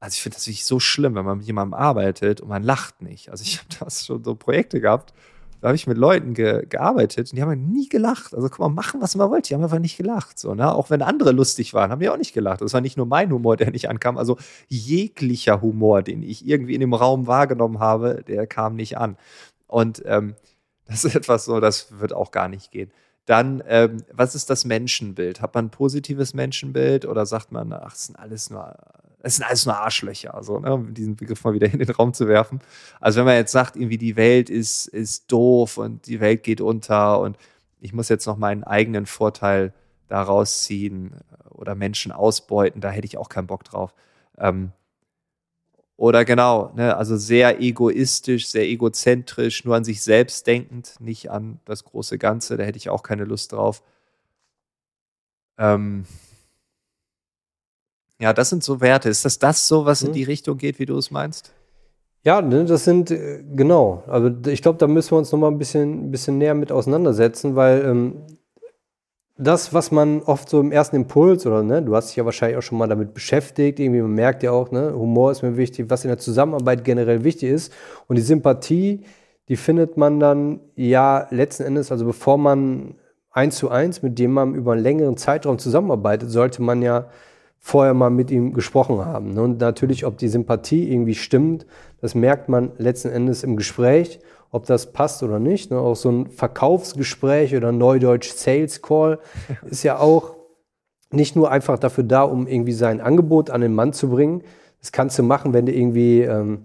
also 0.06 0.14
ich 0.14 0.22
finde 0.22 0.36
das 0.36 0.46
wirklich 0.46 0.64
so 0.64 0.78
schlimm, 0.78 1.16
wenn 1.16 1.24
man 1.24 1.38
mit 1.38 1.48
jemandem 1.48 1.74
arbeitet 1.74 2.40
und 2.40 2.48
man 2.48 2.62
lacht 2.62 3.02
nicht. 3.02 3.28
Also 3.30 3.42
ich 3.42 3.58
habe 3.58 3.68
das 3.84 4.06
schon 4.06 4.22
so 4.22 4.36
Projekte 4.36 4.80
gehabt, 4.80 5.12
da 5.60 5.68
habe 5.68 5.74
ich 5.74 5.88
mit 5.88 5.98
Leuten 5.98 6.32
ge 6.32 6.64
gearbeitet 6.68 7.30
und 7.30 7.36
die 7.36 7.42
haben 7.42 7.48
halt 7.48 7.58
nie 7.60 7.88
gelacht. 7.88 8.32
Also 8.32 8.48
guck 8.48 8.60
mal, 8.60 8.68
machen, 8.68 9.00
was 9.00 9.16
man 9.16 9.30
wollte. 9.30 9.48
Die 9.48 9.54
haben 9.54 9.64
einfach 9.64 9.80
nicht 9.80 9.96
gelacht. 9.96 10.38
So, 10.38 10.54
ne? 10.54 10.72
Auch 10.72 10.90
wenn 10.90 11.02
andere 11.02 11.32
lustig 11.32 11.74
waren, 11.74 11.90
haben 11.90 11.98
die 11.98 12.08
auch 12.08 12.18
nicht 12.18 12.34
gelacht. 12.34 12.60
Das 12.60 12.72
war 12.72 12.80
nicht 12.80 12.96
nur 12.96 13.06
mein 13.06 13.32
Humor, 13.32 13.56
der 13.56 13.72
nicht 13.72 13.88
ankam. 13.88 14.16
Also 14.16 14.36
jeglicher 14.68 15.60
Humor, 15.60 16.02
den 16.02 16.22
ich 16.22 16.46
irgendwie 16.46 16.74
in 16.74 16.80
dem 16.80 16.94
Raum 16.94 17.26
wahrgenommen 17.26 17.80
habe, 17.80 18.22
der 18.28 18.46
kam 18.46 18.76
nicht 18.76 18.98
an. 18.98 19.16
Und 19.66 20.04
ähm, 20.06 20.36
das 20.86 21.04
ist 21.04 21.16
etwas 21.16 21.46
so, 21.46 21.58
das 21.58 21.98
wird 21.98 22.12
auch 22.12 22.30
gar 22.30 22.46
nicht 22.48 22.70
gehen. 22.70 22.92
Dann, 23.24 23.60
ähm, 23.66 24.04
was 24.12 24.36
ist 24.36 24.50
das 24.50 24.64
Menschenbild? 24.64 25.40
Hat 25.40 25.54
man 25.54 25.66
ein 25.66 25.70
positives 25.70 26.32
Menschenbild 26.32 27.06
oder 27.06 27.26
sagt 27.26 27.50
man, 27.50 27.72
ach, 27.72 27.94
es 27.94 28.06
sind 28.06 28.16
alles 28.16 28.50
nur, 28.50 28.76
es 29.26 29.36
sind 29.36 29.44
alles 29.44 29.66
nur 29.66 29.76
Arschlöcher, 29.76 30.34
also, 30.34 30.60
ne, 30.60 30.72
um 30.72 30.94
diesen 30.94 31.16
Begriff 31.16 31.42
mal 31.42 31.52
wieder 31.52 31.66
in 31.66 31.80
den 31.80 31.90
Raum 31.90 32.14
zu 32.14 32.28
werfen. 32.28 32.60
Also, 33.00 33.18
wenn 33.18 33.26
man 33.26 33.34
jetzt 33.34 33.52
sagt, 33.52 33.76
irgendwie 33.76 33.98
die 33.98 34.16
Welt 34.16 34.48
ist, 34.48 34.86
ist 34.86 35.30
doof 35.32 35.78
und 35.78 36.06
die 36.06 36.20
Welt 36.20 36.44
geht 36.44 36.60
unter 36.60 37.20
und 37.20 37.36
ich 37.80 37.92
muss 37.92 38.08
jetzt 38.08 38.26
noch 38.26 38.36
meinen 38.36 38.62
eigenen 38.64 39.04
Vorteil 39.06 39.72
daraus 40.08 40.62
ziehen 40.62 41.16
oder 41.50 41.74
Menschen 41.74 42.12
ausbeuten, 42.12 42.80
da 42.80 42.90
hätte 42.90 43.06
ich 43.06 43.18
auch 43.18 43.28
keinen 43.28 43.48
Bock 43.48 43.64
drauf. 43.64 43.94
Ähm, 44.38 44.70
oder 45.96 46.24
genau, 46.24 46.72
ne, 46.76 46.96
also 46.96 47.16
sehr 47.16 47.60
egoistisch, 47.60 48.48
sehr 48.48 48.68
egozentrisch, 48.68 49.64
nur 49.64 49.74
an 49.76 49.84
sich 49.84 50.02
selbst 50.02 50.46
denkend, 50.46 50.94
nicht 51.00 51.30
an 51.30 51.58
das 51.64 51.84
große 51.84 52.18
Ganze, 52.18 52.56
da 52.56 52.64
hätte 52.64 52.78
ich 52.78 52.90
auch 52.90 53.02
keine 53.02 53.24
Lust 53.24 53.52
drauf. 53.52 53.82
Ähm 55.58 56.04
ja, 58.20 58.32
das 58.32 58.50
sind 58.50 58.62
so 58.64 58.80
Werte. 58.80 59.08
Ist 59.08 59.24
das 59.24 59.38
das 59.38 59.68
so, 59.68 59.84
was 59.84 60.02
in 60.02 60.08
hm. 60.08 60.14
die 60.14 60.24
Richtung 60.24 60.58
geht, 60.58 60.78
wie 60.78 60.86
du 60.86 60.96
es 60.96 61.10
meinst? 61.10 61.52
Ja, 62.24 62.42
ne, 62.42 62.64
das 62.64 62.84
sind, 62.84 63.10
äh, 63.10 63.44
genau. 63.54 64.02
Also 64.08 64.30
ich 64.48 64.62
glaube, 64.62 64.78
da 64.78 64.86
müssen 64.86 65.12
wir 65.12 65.18
uns 65.18 65.30
noch 65.30 65.38
mal 65.38 65.48
ein 65.48 65.58
bisschen, 65.58 66.06
ein 66.06 66.10
bisschen 66.10 66.38
näher 66.38 66.54
mit 66.54 66.72
auseinandersetzen, 66.72 67.54
weil 67.54 67.84
ähm, 67.84 68.16
das, 69.38 69.74
was 69.74 69.90
man 69.90 70.22
oft 70.22 70.48
so 70.48 70.60
im 70.60 70.72
ersten 70.72 70.96
Impuls 70.96 71.46
oder 71.46 71.62
ne, 71.62 71.82
du 71.82 71.94
hast 71.94 72.08
dich 72.08 72.16
ja 72.16 72.24
wahrscheinlich 72.24 72.56
auch 72.56 72.62
schon 72.62 72.78
mal 72.78 72.88
damit 72.88 73.12
beschäftigt, 73.12 73.78
irgendwie 73.78 74.00
man 74.00 74.12
merkt 74.12 74.42
ja 74.42 74.50
auch, 74.50 74.70
ne, 74.70 74.94
Humor 74.94 75.30
ist 75.30 75.42
mir 75.42 75.56
wichtig, 75.56 75.90
was 75.90 76.04
in 76.04 76.08
der 76.08 76.18
Zusammenarbeit 76.18 76.84
generell 76.84 77.22
wichtig 77.22 77.50
ist 77.50 77.72
und 78.08 78.16
die 78.16 78.22
Sympathie, 78.22 79.04
die 79.48 79.56
findet 79.56 79.96
man 79.96 80.18
dann 80.18 80.60
ja 80.74 81.28
letzten 81.30 81.64
Endes, 81.64 81.92
also 81.92 82.06
bevor 82.06 82.38
man 82.38 82.94
eins 83.30 83.56
zu 83.56 83.68
eins 83.68 84.02
mit 84.02 84.18
jemandem 84.18 84.58
über 84.58 84.72
einen 84.72 84.82
längeren 84.82 85.16
Zeitraum 85.18 85.58
zusammenarbeitet, 85.58 86.30
sollte 86.30 86.62
man 86.62 86.80
ja 86.80 87.06
vorher 87.58 87.94
mal 87.94 88.10
mit 88.10 88.30
ihm 88.30 88.52
gesprochen 88.52 89.04
haben. 89.04 89.34
Ne? 89.34 89.42
Und 89.42 89.60
natürlich, 89.60 90.06
ob 90.06 90.18
die 90.18 90.28
Sympathie 90.28 90.90
irgendwie 90.90 91.14
stimmt, 91.14 91.66
das 92.00 92.14
merkt 92.14 92.48
man 92.48 92.72
letzten 92.78 93.08
Endes 93.08 93.42
im 93.42 93.56
Gespräch 93.56 94.20
ob 94.56 94.66
das 94.66 94.92
passt 94.92 95.22
oder 95.22 95.38
nicht. 95.38 95.70
Ne? 95.70 95.78
Auch 95.78 95.96
so 95.96 96.10
ein 96.10 96.26
Verkaufsgespräch 96.28 97.54
oder 97.54 97.72
Neudeutsch 97.72 98.32
Sales 98.32 98.82
Call 98.82 99.18
ist 99.70 99.82
ja 99.82 99.98
auch 99.98 100.36
nicht 101.10 101.36
nur 101.36 101.50
einfach 101.50 101.78
dafür 101.78 102.04
da, 102.04 102.22
um 102.22 102.46
irgendwie 102.46 102.72
sein 102.72 103.00
Angebot 103.00 103.50
an 103.50 103.60
den 103.60 103.74
Mann 103.74 103.92
zu 103.92 104.08
bringen. 104.08 104.42
Das 104.80 104.92
kannst 104.92 105.18
du 105.18 105.22
machen, 105.22 105.52
wenn 105.52 105.66
du 105.66 105.72
irgendwie 105.72 106.22
ähm, 106.22 106.62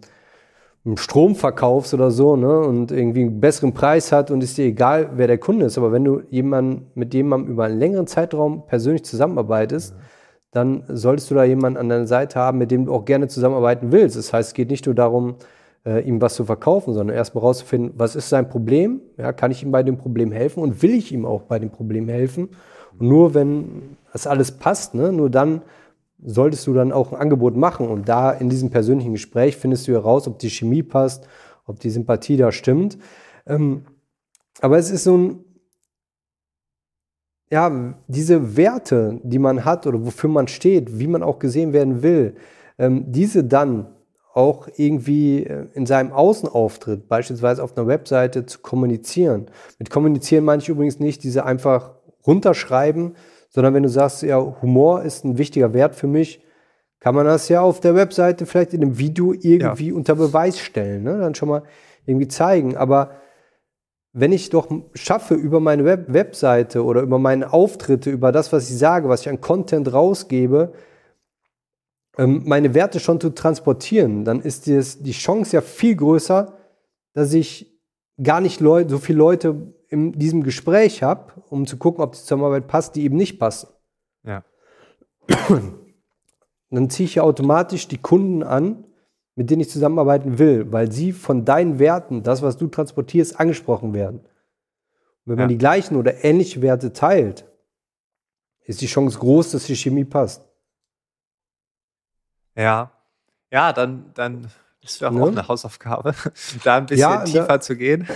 einen 0.86 0.98
Strom 0.98 1.36
verkaufst 1.36 1.94
oder 1.94 2.12
so 2.12 2.36
ne? 2.36 2.60
und 2.60 2.92
irgendwie 2.92 3.22
einen 3.22 3.40
besseren 3.40 3.74
Preis 3.74 4.12
hat 4.12 4.32
und 4.32 4.42
ist 4.42 4.58
dir 4.58 4.66
egal, 4.66 5.12
wer 5.16 5.28
der 5.28 5.38
Kunde 5.38 5.66
ist. 5.66 5.78
Aber 5.78 5.92
wenn 5.92 6.04
du 6.04 6.22
jemanden, 6.30 6.88
mit 6.96 7.14
jemandem 7.14 7.52
über 7.52 7.66
einen 7.66 7.78
längeren 7.78 8.08
Zeitraum 8.08 8.66
persönlich 8.68 9.04
zusammenarbeitest, 9.04 9.94
ja. 9.94 10.02
Dann 10.52 10.84
solltest 10.88 11.32
du 11.32 11.36
da 11.36 11.44
jemanden 11.44 11.78
an 11.78 11.90
deiner 11.90 12.08
Seite 12.08 12.40
haben, 12.40 12.58
mit 12.58 12.72
dem 12.72 12.86
du 12.86 12.94
auch 12.94 13.06
gerne 13.06 13.28
zusammenarbeiten 13.28 13.92
willst. 13.92 14.18
Das 14.18 14.34
heißt, 14.34 14.50
es 14.50 14.54
geht 14.54 14.70
nicht 14.70 14.86
nur 14.86 14.96
darum, 14.96 15.36
äh, 15.86 16.02
ihm 16.02 16.22
was 16.22 16.36
zu 16.36 16.46
verkaufen, 16.46 16.94
sondern 16.94 17.16
erstmal 17.16 17.44
rauszufinden, 17.44 17.94
was 17.96 18.16
ist 18.16 18.30
sein 18.30 18.50
Problem, 18.50 19.02
ja, 19.18 19.34
kann 19.34 19.52
ich 19.52 19.64
ihm 19.64 19.72
bei 19.72 19.84
dem 19.84 19.98
Problem 19.98 20.32
helfen 20.32 20.62
und 20.62 20.84
will 20.84 20.94
ich 20.94 21.12
ihm 21.12 21.26
auch 21.26 21.44
bei 21.44 21.58
dem 21.58 21.70
Problem 21.70 22.08
helfen. 22.10 22.50
Und 23.00 23.08
nur 23.08 23.34
wenn 23.34 23.98
das 24.12 24.28
alles 24.28 24.52
passt, 24.52 24.94
ne, 24.94 25.12
nur 25.12 25.30
dann 25.30 25.62
solltest 26.24 26.68
du 26.68 26.74
dann 26.74 26.92
auch 26.92 27.12
ein 27.12 27.20
Angebot 27.20 27.56
machen. 27.56 27.88
Und 27.88 28.08
da 28.08 28.32
in 28.32 28.50
diesem 28.50 28.70
persönlichen 28.70 29.14
Gespräch 29.14 29.58
findest 29.58 29.88
du 29.88 29.94
heraus, 29.94 30.28
ob 30.28 30.38
die 30.40 30.50
Chemie 30.50 30.84
passt, 30.84 31.28
ob 31.66 31.80
die 31.80 31.90
Sympathie 31.90 32.38
da 32.38 32.52
stimmt. 32.52 32.98
Ähm, 33.48 33.84
aber 34.60 34.78
es 34.78 34.92
ist 34.92 35.06
so 35.06 35.18
ein, 35.18 35.40
ja, 37.52 37.94
diese 38.08 38.56
Werte, 38.56 39.20
die 39.24 39.40
man 39.40 39.66
hat 39.66 39.86
oder 39.86 40.04
wofür 40.06 40.30
man 40.30 40.48
steht, 40.48 41.00
wie 41.00 41.08
man 41.08 41.22
auch 41.22 41.38
gesehen 41.38 41.74
werden 41.74 42.02
will, 42.02 42.36
ähm, 42.80 43.12
diese 43.12 43.44
dann 43.44 43.88
auch 44.34 44.70
irgendwie 44.78 45.44
äh, 45.44 45.68
in 45.74 45.86
seinem 45.86 46.14
Außenauftritt, 46.14 47.10
beispielsweise 47.10 47.62
auf 47.62 47.78
einer 47.78 47.88
Webseite, 47.88 48.46
zu 48.46 48.60
kommunizieren. 48.60 49.48
Mit 49.78 49.90
kommunizieren 49.90 50.46
meine 50.46 50.62
ich 50.62 50.70
übrigens 50.70 51.00
nicht 51.00 51.24
diese 51.24 51.46
einfach 51.46 51.92
runterschreiben, 52.26 53.16
sondern 53.50 53.74
wenn 53.74 53.84
du 53.84 53.90
sagst, 53.90 54.24
ja, 54.24 54.40
Humor 54.62 55.04
ist 55.04 55.26
ein 55.26 55.38
wichtiger 55.38 55.74
Wert 55.74 55.96
für 55.96 56.08
mich, 56.08 56.42
kann 57.02 57.16
man 57.16 57.26
das 57.26 57.50
ja 57.50 57.62
auf 57.62 57.82
der 57.82 57.96
Webseite 57.96 58.46
vielleicht 58.46 58.74
in 58.74 58.82
einem 58.82 58.98
Video 58.98 59.34
irgendwie 59.34 59.90
ja. 59.90 59.96
unter 59.96 60.16
Beweis 60.16 60.58
stellen, 60.58 61.04
ne? 61.04 61.18
dann 61.18 61.36
schon 61.36 61.50
mal 61.50 61.64
irgendwie 62.06 62.30
zeigen. 62.30 62.78
Aber 62.78 63.12
wenn 64.14 64.32
ich 64.32 64.50
doch 64.50 64.70
schaffe, 64.94 65.36
über 65.36 65.60
meine 65.60 65.86
Web 65.86 66.14
Webseite 66.14 66.84
oder 66.84 67.02
über 67.02 67.18
meine 67.18 67.54
Auftritte, 67.54 68.10
über 68.10 68.32
das, 68.32 68.52
was 68.52 68.70
ich 68.70 68.78
sage, 68.78 69.08
was 69.08 69.22
ich 69.22 69.30
an 69.30 69.40
Content 69.40 69.94
rausgebe, 69.94 70.74
ähm, 72.18 72.44
meine 72.46 72.74
Werte 72.74 73.00
schon 73.00 73.22
zu 73.22 73.30
transportieren, 73.30 74.26
dann 74.26 74.42
ist 74.42 74.68
die 74.68 75.12
Chance 75.12 75.56
ja 75.56 75.62
viel 75.62 75.96
größer, 75.96 76.58
dass 77.14 77.34
ich 77.34 77.72
gar 78.22 78.42
nicht 78.42 78.60
so 78.60 78.98
viele 78.98 79.18
Leute 79.18 79.74
in 79.88 80.12
diesem 80.14 80.44
Gespräch 80.44 81.04
habe, 81.04 81.34
um 81.50 81.66
zu 81.66 81.78
gucken, 81.78 82.04
ob 82.04 82.14
die 82.14 82.20
Zusammenarbeit 82.20 82.68
passt, 82.68 82.96
die 82.96 83.04
eben 83.04 83.18
nicht 83.18 83.40
passen. 83.40 83.70
Ja. 84.24 84.44
Dann 86.70 86.90
ziehe 86.90 87.06
ich 87.06 87.16
ja 87.16 87.24
automatisch 87.24 87.88
die 87.88 87.98
Kunden 87.98 88.44
an, 88.44 88.86
mit 89.42 89.50
denen 89.50 89.62
ich 89.62 89.72
zusammenarbeiten 89.72 90.38
will, 90.38 90.72
weil 90.72 90.92
sie 90.92 91.12
von 91.12 91.46
deinen 91.46 91.80
Werten, 91.80 92.22
das, 92.22 92.44
was 92.44 92.58
du 92.58 92.68
transportierst, 92.68 93.40
angesprochen 93.40 93.92
werden. 93.92 94.20
Und 94.20 94.28
wenn 95.26 95.38
ja. 95.38 95.42
man 95.46 95.50
die 95.50 95.58
gleichen 95.58 95.96
oder 95.96 96.24
ähnliche 96.24 96.62
Werte 96.62 96.94
teilt, 96.94 97.50
ist 98.66 98.82
die 98.82 98.86
Chance 98.86 99.18
groß, 99.18 99.50
dass 99.50 99.66
die 99.66 99.76
Chemie 99.76 100.06
passt. 100.06 100.48
Ja. 102.56 102.92
Ja, 103.52 103.74
dann, 103.74 104.12
dann 104.14 104.52
ist 104.84 105.02
ja 105.02 105.10
auch 105.10 105.14
ne? 105.14 105.28
eine 105.30 105.48
Hausaufgabe, 105.48 106.14
da 106.64 106.78
ein 106.78 106.86
bisschen 106.86 107.02
ja, 107.02 107.24
tiefer 107.24 107.48
da, 107.48 107.60
zu 107.62 107.76
gehen. 107.76 108.08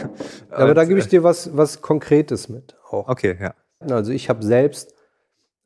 Aber 0.52 0.70
Und, 0.70 0.76
da 0.76 0.86
gebe 0.86 1.00
ich 1.00 1.08
dir 1.08 1.24
was, 1.24 1.58
was 1.58 1.82
Konkretes 1.82 2.50
mit. 2.50 2.78
Auch. 2.92 3.10
Okay, 3.10 3.36
ja. 3.42 3.56
Also 3.80 4.12
ich 4.12 4.30
habe 4.30 4.46
selbst 4.46 4.95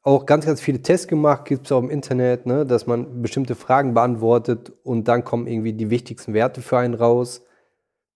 auch 0.01 0.25
ganz, 0.25 0.45
ganz 0.45 0.61
viele 0.61 0.81
Tests 0.81 1.07
gemacht, 1.07 1.45
gibt 1.45 1.65
es 1.65 1.71
auch 1.71 1.81
im 1.81 1.89
Internet, 1.89 2.45
ne, 2.45 2.65
dass 2.65 2.87
man 2.87 3.21
bestimmte 3.21 3.55
Fragen 3.55 3.93
beantwortet 3.93 4.71
und 4.83 5.07
dann 5.07 5.23
kommen 5.23 5.47
irgendwie 5.47 5.73
die 5.73 5.89
wichtigsten 5.89 6.33
Werte 6.33 6.61
für 6.61 6.77
einen 6.77 6.93
raus. 6.93 7.43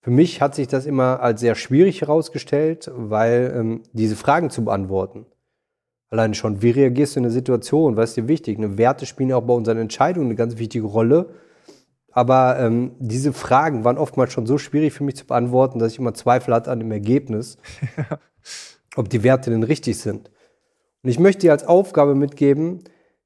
Für 0.01 0.11
mich 0.11 0.41
hat 0.41 0.55
sich 0.55 0.67
das 0.67 0.85
immer 0.85 1.21
als 1.21 1.41
sehr 1.41 1.55
schwierig 1.55 2.01
herausgestellt, 2.01 2.91
weil 2.95 3.53
ähm, 3.55 3.83
diese 3.93 4.15
Fragen 4.15 4.49
zu 4.49 4.65
beantworten, 4.65 5.25
Alleine 6.13 6.35
schon, 6.35 6.61
wie 6.61 6.69
reagierst 6.69 7.15
du 7.15 7.21
in 7.21 7.23
der 7.23 7.31
Situation? 7.31 7.97
Was 7.97 8.09
ist 8.09 8.17
dir 8.17 8.27
wichtig? 8.27 8.59
Eine 8.59 8.77
Werte 8.77 9.07
spielen 9.07 9.29
ja 9.29 9.35
auch 9.35 9.47
bei 9.47 9.53
unseren 9.55 9.79
Entscheidungen 9.79 10.27
eine 10.27 10.35
ganz 10.35 10.59
wichtige 10.59 10.85
Rolle. 10.85 11.29
Aber 12.11 12.59
ähm, 12.59 12.91
diese 12.99 13.33
Fragen 13.33 13.83
waren 13.83 13.97
oftmals 13.97 14.31
schon 14.31 14.45
so 14.45 14.59
schwierig 14.59 14.93
für 14.93 15.03
mich 15.03 15.15
zu 15.15 15.25
beantworten, 15.25 15.79
dass 15.79 15.93
ich 15.93 15.97
immer 15.97 16.13
Zweifel 16.13 16.53
hatte 16.53 16.69
an 16.69 16.77
dem 16.77 16.91
Ergebnis, 16.91 17.57
ob 18.95 19.09
die 19.09 19.23
Werte 19.23 19.49
denn 19.49 19.63
richtig 19.63 19.97
sind. 19.97 20.29
Und 21.03 21.09
ich 21.09 21.19
möchte 21.19 21.41
dir 21.41 21.51
als 21.51 21.65
Aufgabe 21.65 22.15
mitgeben, 22.15 22.79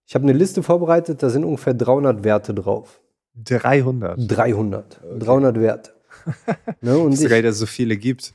ich 0.06 0.16
habe 0.16 0.24
eine 0.24 0.34
Liste 0.34 0.64
vorbereitet, 0.64 1.22
da 1.22 1.30
sind 1.30 1.44
ungefähr 1.44 1.74
300 1.74 2.24
Werte 2.24 2.54
drauf. 2.54 3.02
300? 3.44 4.18
300. 4.18 5.02
Okay. 5.04 5.20
300 5.20 5.60
Werte. 5.60 5.92
ne, 6.82 6.98
und 6.98 7.12
ich 7.12 7.20
wusste 7.20 7.30
gar 7.30 7.36
nicht, 7.36 7.46
dass 7.46 7.56
es 7.56 7.60
so 7.60 7.66
viele 7.66 7.98
gibt. 7.98 8.34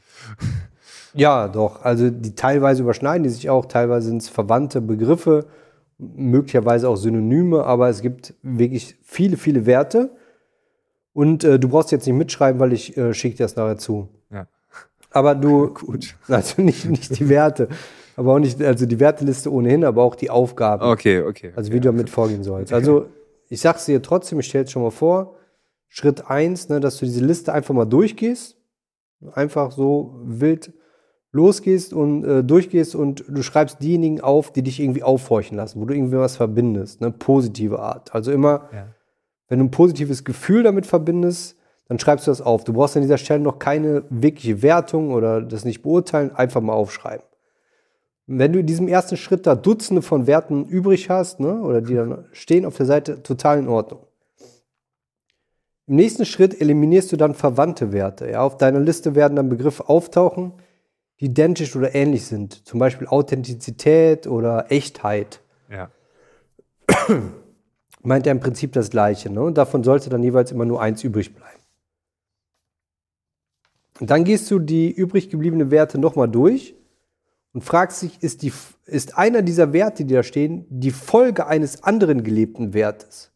Ja, 1.15 1.49
doch. 1.49 1.83
Also 1.83 2.11
die 2.11 2.35
teilweise 2.35 2.83
überschneiden 2.83 3.25
die 3.25 3.31
sich 3.31 3.51
auch, 3.51 3.67
teilweise 3.67 4.09
sind 4.09 4.23
es 4.23 4.29
verwandte 4.29 4.81
Begriffe, 4.81 5.47
möglicherweise 5.99 6.89
auch 6.89 6.97
Synonyme, 6.97 7.65
aber 7.65 7.89
es 7.89 8.03
gibt 8.03 8.35
wirklich 8.43 8.97
viele, 9.03 9.37
viele 9.37 9.67
Werte. 9.67 10.11
Und 11.13 11.45
äh, 11.45 11.59
du 11.59 11.69
brauchst 11.69 11.93
jetzt 11.93 12.07
nicht 12.07 12.17
mitschreiben, 12.17 12.61
weil 12.61 12.73
ich 12.73 12.97
äh, 12.97 13.13
schicke 13.13 13.37
dir 13.37 13.45
das 13.45 13.57
nachher 13.57 13.77
zu. 13.77 14.09
Ja. 14.31 14.47
Aber 15.11 15.35
du, 15.35 15.75
Gut. 15.75 16.15
also 16.29 16.63
nicht, 16.63 16.87
nicht 16.87 17.19
die 17.19 17.29
Werte, 17.29 17.69
aber 18.23 18.35
auch 18.35 18.38
nicht, 18.38 18.62
also 18.62 18.87
die 18.87 19.00
Werteliste 19.00 19.52
ohnehin, 19.52 19.85
aber 19.85 20.02
auch 20.02 20.14
die 20.14 20.31
Aufgaben. 20.31 20.85
Okay, 20.85 21.23
okay. 21.23 21.52
Also 21.57 21.71
wie 21.71 21.76
ja. 21.76 21.83
du 21.83 21.88
damit 21.88 22.09
vorgehen 22.09 22.43
sollst. 22.43 22.73
Also 22.73 23.07
ich 23.49 23.61
sag's 23.61 23.85
dir 23.85 24.00
trotzdem, 24.00 24.41
ich 24.41 24.47
stelle 24.47 24.64
es 24.64 24.71
schon 24.71 24.83
mal 24.83 24.91
vor. 24.91 25.37
Schritt 25.88 26.31
eins, 26.31 26.69
ne, 26.69 26.81
dass 26.81 26.97
du 26.99 27.05
diese 27.05 27.25
Liste 27.25 27.52
einfach 27.52 27.75
mal 27.75 27.85
durchgehst. 27.85 28.57
Einfach 29.35 29.73
so 29.73 30.21
wild 30.25 30.73
losgehst 31.33 31.93
und 31.93 32.25
äh, 32.25 32.45
durchgehst 32.45 32.95
und 32.95 33.25
du 33.26 33.43
schreibst 33.43 33.83
diejenigen 33.83 34.21
auf, 34.21 34.52
die 34.52 34.62
dich 34.62 34.81
irgendwie 34.81 35.02
aufhorchen 35.02 35.57
lassen, 35.57 35.81
wo 35.81 35.85
du 35.87 35.95
irgendwie 35.95 36.19
was 36.19 36.37
verbindest, 36.37 37.02
eine 37.02 37.11
positive 37.11 37.79
Art. 37.79 38.14
Also 38.14 38.33
immer, 38.33 38.69
ja. 38.73 38.88
wenn 39.49 39.59
du 39.59 39.64
ein 39.64 39.71
positives 39.71 40.25
Gefühl 40.25 40.62
damit 40.62 40.87
verbindest, 40.87 41.57
dann 41.88 41.99
schreibst 41.99 42.26
du 42.26 42.31
das 42.31 42.43
auf. 42.43 42.64
Du 42.64 42.75
brauchst 42.75 42.97
an 42.97 43.02
dieser 43.02 43.19
Stelle 43.19 43.41
noch 43.41 43.59
keine 43.59 44.05
wirkliche 44.11 44.62
Wertung 44.62 45.12
oder 45.12 45.41
das 45.41 45.64
nicht 45.64 45.83
beurteilen, 45.83 46.35
einfach 46.35 46.61
mal 46.61 46.75
aufschreiben. 46.75 47.25
Wenn 48.26 48.52
du 48.52 48.61
in 48.61 48.67
diesem 48.67 48.88
ersten 48.88 49.17
Schritt 49.17 49.47
da 49.47 49.55
Dutzende 49.55 50.02
von 50.02 50.26
Werten 50.26 50.64
übrig 50.67 51.11
hast, 51.11 51.41
ne, 51.41 51.61
oder 51.61 51.81
die 51.81 51.95
dann 51.95 52.26
stehen 52.33 52.64
auf 52.64 52.76
der 52.76 52.87
Seite, 52.87 53.23
total 53.23 53.59
in 53.59 53.69
Ordnung. 53.69 54.07
Im 55.88 55.97
nächsten 55.97 56.25
Schritt 56.25 56.61
eliminierst 56.61 57.11
du 57.11 57.17
dann 57.17 57.35
verwandte 57.35 57.93
Werte. 57.93 58.31
Ja, 58.31 58.43
auf 58.43 58.57
deiner 58.57 58.79
Liste 58.79 59.14
werden 59.14 59.35
dann 59.35 59.49
Begriffe 59.49 59.88
auftauchen, 59.88 60.52
die 61.21 61.26
identisch 61.26 61.75
oder 61.75 61.95
ähnlich 61.95 62.25
sind. 62.25 62.67
Zum 62.67 62.79
Beispiel 62.79 63.09
Authentizität 63.09 64.29
oder 64.29 64.71
Echtheit. 64.71 65.41
Ja. 65.69 65.91
Meint 68.02 68.26
er 68.26 68.33
im 68.33 68.41
Prinzip 68.41 68.73
das 68.73 68.91
Gleiche. 68.91 69.31
Ne? 69.31 69.43
Und 69.43 69.59
davon 69.59 69.83
sollte 69.83 70.11
dann 70.11 70.23
jeweils 70.23 70.52
immer 70.52 70.64
nur 70.64 70.81
eins 70.81 71.02
übrig 71.02 71.35
bleiben. 71.35 71.61
Und 74.00 74.11
dann 74.11 74.25
gehst 74.25 74.50
du 74.50 74.59
die 74.61 74.91
übrig 74.91 75.31
gebliebenen 75.31 75.71
Werte 75.71 75.99
nochmal 75.99 76.29
durch 76.29 76.75
und 77.53 77.63
fragst 77.63 78.03
dich, 78.03 78.23
ist, 78.23 78.43
die, 78.43 78.53
ist 78.87 79.19
einer 79.19 79.43
dieser 79.43 79.73
Werte, 79.73 80.05
die 80.05 80.15
da 80.15 80.23
stehen, 80.23 80.67
die 80.71 80.91
Folge 80.91 81.47
eines 81.47 81.83
anderen 81.83 82.23
gelebten 82.23 82.73
Wertes? 82.73 83.31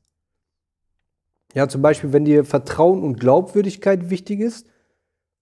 Ja, 1.55 1.69
zum 1.69 1.83
Beispiel, 1.83 2.13
wenn 2.13 2.25
dir 2.25 2.45
Vertrauen 2.45 3.03
und 3.03 3.21
Glaubwürdigkeit 3.21 4.11
wichtig 4.11 4.41
ist, 4.41 4.67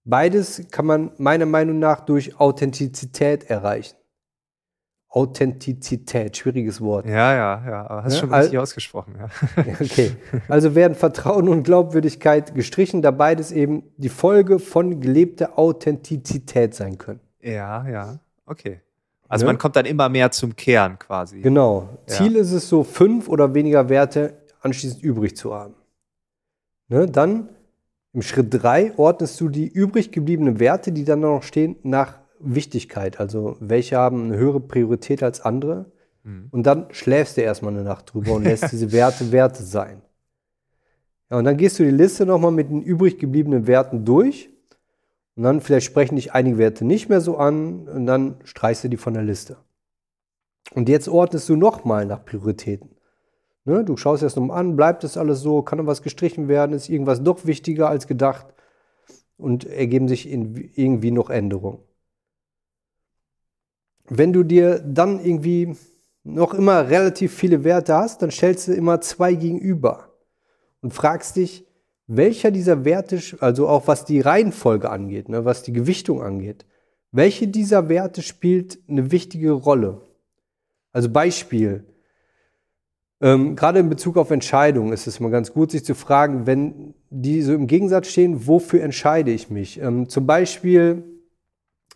beides 0.03 0.63
kann 0.71 0.85
man 0.85 1.11
meiner 1.17 1.45
Meinung 1.45 1.79
nach 1.79 2.01
durch 2.01 2.39
Authentizität 2.39 3.49
erreichen. 3.49 3.95
Authentizität, 5.09 6.35
schwieriges 6.35 6.81
Wort. 6.81 7.05
Ja, 7.05 7.33
ja, 7.33 7.63
ja, 7.65 7.89
aber 7.89 8.03
hast 8.03 8.15
ja, 8.15 8.19
schon 8.19 8.33
richtig 8.33 8.59
ausgesprochen, 8.59 9.15
ja. 9.17 9.29
Okay. 9.79 10.11
Also 10.49 10.75
werden 10.75 10.93
Vertrauen 10.93 11.47
und 11.47 11.63
Glaubwürdigkeit 11.63 12.53
gestrichen, 12.53 13.01
da 13.01 13.11
beides 13.11 13.53
eben 13.53 13.83
die 13.95 14.09
Folge 14.09 14.59
von 14.59 14.99
gelebter 14.99 15.57
Authentizität 15.57 16.75
sein 16.75 16.97
können. 16.97 17.21
Ja, 17.41 17.87
ja, 17.87 18.19
okay. 18.45 18.81
Also 19.27 19.45
ja? 19.45 19.51
man 19.51 19.57
kommt 19.57 19.75
dann 19.75 19.85
immer 19.85 20.09
mehr 20.09 20.31
zum 20.31 20.55
Kern 20.55 20.99
quasi. 20.99 21.41
Genau. 21.41 21.89
Ziel 22.05 22.35
ist 22.35 22.51
es 22.51 22.69
so, 22.69 22.83
fünf 22.83 23.27
oder 23.27 23.53
weniger 23.53 23.89
Werte 23.89 24.37
anschließend 24.61 25.03
übrig 25.03 25.35
zu 25.35 25.53
haben. 25.53 25.73
Ne, 26.87 27.07
dann 27.07 27.49
im 28.13 28.21
Schritt 28.21 28.47
3 28.51 28.97
ordnest 28.97 29.41
du 29.41 29.49
die 29.49 29.67
übrig 29.67 30.11
gebliebenen 30.11 30.59
Werte, 30.59 30.91
die 30.91 31.03
dann 31.03 31.21
noch 31.21 31.43
stehen, 31.43 31.75
nach 31.83 32.19
Wichtigkeit. 32.39 33.19
Also 33.19 33.57
welche 33.59 33.97
haben 33.97 34.25
eine 34.25 34.37
höhere 34.37 34.59
Priorität 34.59 35.23
als 35.23 35.41
andere. 35.41 35.91
Mhm. 36.23 36.47
Und 36.51 36.63
dann 36.63 36.87
schläfst 36.91 37.37
du 37.37 37.41
erstmal 37.41 37.73
eine 37.73 37.83
Nacht 37.83 38.13
drüber 38.13 38.33
und 38.33 38.43
lässt 38.43 38.71
diese 38.71 38.91
Werte 38.91 39.31
Werte 39.31 39.63
sein. 39.63 40.01
Ja, 41.29 41.37
und 41.37 41.45
dann 41.45 41.57
gehst 41.57 41.79
du 41.79 41.83
die 41.83 41.91
Liste 41.91 42.25
nochmal 42.25 42.51
mit 42.51 42.69
den 42.69 42.81
übrig 42.81 43.17
gebliebenen 43.17 43.67
Werten 43.67 44.05
durch. 44.05 44.49
Und 45.35 45.43
dann 45.43 45.61
vielleicht 45.61 45.85
sprechen 45.85 46.15
dich 46.15 46.33
einige 46.33 46.57
Werte 46.57 46.85
nicht 46.85 47.09
mehr 47.09 47.21
so 47.21 47.37
an 47.37 47.87
und 47.87 48.05
dann 48.05 48.39
streichst 48.43 48.83
du 48.83 48.89
die 48.89 48.97
von 48.97 49.13
der 49.13 49.23
Liste. 49.23 49.57
Und 50.73 50.89
jetzt 50.89 51.07
ordnest 51.07 51.49
du 51.49 51.55
nochmal 51.55 52.05
nach 52.05 52.23
Prioritäten. 52.25 52.95
Ne? 53.65 53.83
Du 53.83 53.97
schaust 53.97 54.23
erst 54.23 54.37
nochmal 54.37 54.59
an, 54.59 54.75
bleibt 54.75 55.03
das 55.03 55.17
alles 55.17 55.41
so, 55.41 55.61
kann 55.61 55.77
noch 55.79 55.85
was 55.85 56.01
gestrichen 56.01 56.47
werden, 56.47 56.73
ist 56.73 56.89
irgendwas 56.89 57.21
doch 57.21 57.45
wichtiger 57.45 57.89
als 57.89 58.07
gedacht 58.07 58.47
und 59.37 59.65
ergeben 59.65 60.07
sich 60.07 60.29
irgendwie 60.29 61.11
noch 61.11 61.29
Änderungen. 61.29 61.79
Wenn 64.07 64.33
du 64.33 64.43
dir 64.43 64.79
dann 64.79 65.19
irgendwie 65.19 65.75
noch 66.23 66.53
immer 66.53 66.89
relativ 66.89 67.33
viele 67.33 67.63
Werte 67.63 67.95
hast, 67.95 68.21
dann 68.21 68.31
stellst 68.31 68.67
du 68.67 68.73
immer 68.73 69.01
zwei 69.01 69.33
gegenüber 69.33 70.13
und 70.81 70.93
fragst 70.93 71.35
dich, 71.35 71.64
welcher 72.07 72.51
dieser 72.51 72.85
Werte, 72.85 73.19
also 73.39 73.67
auch 73.67 73.87
was 73.87 74.05
die 74.05 74.21
Reihenfolge 74.21 74.89
angeht, 74.89 75.29
ne, 75.29 75.45
was 75.45 75.63
die 75.63 75.73
Gewichtung 75.73 76.21
angeht, 76.21 76.65
welche 77.11 77.47
dieser 77.47 77.89
Werte 77.89 78.21
spielt 78.21 78.79
eine 78.87 79.11
wichtige 79.11 79.51
Rolle? 79.51 80.01
Also 80.91 81.09
Beispiel, 81.09 81.85
ähm, 83.21 83.55
gerade 83.55 83.79
in 83.79 83.89
Bezug 83.89 84.17
auf 84.17 84.29
Entscheidungen 84.31 84.91
ist 84.93 85.07
es 85.07 85.19
mal 85.19 85.31
ganz 85.31 85.53
gut, 85.53 85.71
sich 85.71 85.85
zu 85.85 85.95
fragen, 85.95 86.45
wenn 86.45 86.93
die 87.09 87.41
so 87.41 87.53
im 87.53 87.67
Gegensatz 87.67 88.07
stehen, 88.07 88.45
wofür 88.47 88.83
entscheide 88.83 89.31
ich 89.31 89.49
mich? 89.49 89.81
Ähm, 89.81 90.09
zum 90.09 90.27
Beispiel 90.27 91.03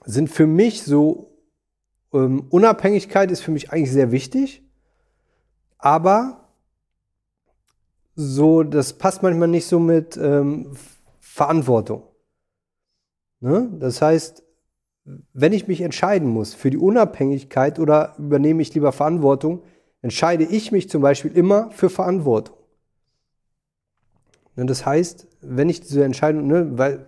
sind 0.06 0.30
für 0.30 0.48
mich 0.48 0.84
so, 0.84 1.38
ähm, 2.13 2.46
Unabhängigkeit 2.50 3.32
ist 3.32 3.41
für 3.41 3.52
mich 3.52 3.72
eigentlich 3.72 3.91
sehr 3.91 4.12
wichtig, 4.12 4.63
aber 5.78 6.38
so, 8.21 8.63
das 8.63 8.93
passt 8.93 9.23
manchmal 9.23 9.47
nicht 9.47 9.65
so 9.65 9.79
mit 9.79 10.17
ähm, 10.17 10.75
Verantwortung. 11.21 12.03
Ne? 13.39 13.69
Das 13.79 14.01
heißt, 14.01 14.43
wenn 15.34 15.53
ich 15.53 15.69
mich 15.69 15.79
entscheiden 15.79 16.27
muss 16.27 16.53
für 16.53 16.69
die 16.69 16.77
Unabhängigkeit 16.77 17.79
oder 17.79 18.15
übernehme 18.17 18.62
ich 18.62 18.73
lieber 18.73 18.91
Verantwortung, 18.91 19.63
entscheide 20.01 20.43
ich 20.43 20.73
mich 20.73 20.89
zum 20.89 21.01
Beispiel 21.01 21.32
immer 21.32 21.71
für 21.71 21.89
Verantwortung. 21.89 22.58
Ne, 24.58 24.65
das 24.65 24.86
heißt, 24.86 25.27
wenn 25.39 25.69
ich 25.69 25.79
diese 25.79 26.03
Entscheidung, 26.03 26.47
ne, 26.47 26.77
weil 26.77 27.05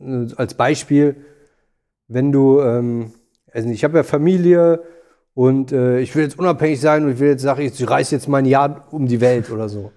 äh, 0.00 0.32
als 0.36 0.54
Beispiel, 0.54 1.16
wenn 2.06 2.30
du, 2.30 2.60
ähm, 2.60 3.12
also 3.52 3.68
ich 3.70 3.82
habe 3.82 3.98
ja 3.98 4.02
Familie 4.04 4.84
und 5.34 5.72
äh, 5.72 5.98
ich 5.98 6.14
will 6.14 6.22
jetzt 6.22 6.38
unabhängig 6.38 6.80
sein 6.80 7.04
und 7.04 7.10
ich 7.10 7.18
will 7.18 7.30
jetzt 7.30 7.42
sagen, 7.42 7.62
ich 7.62 7.90
reise 7.90 8.14
jetzt 8.14 8.28
mein 8.28 8.46
Jahr 8.46 8.86
um 8.92 9.08
die 9.08 9.20
Welt 9.20 9.50
oder 9.50 9.68
so. 9.68 9.90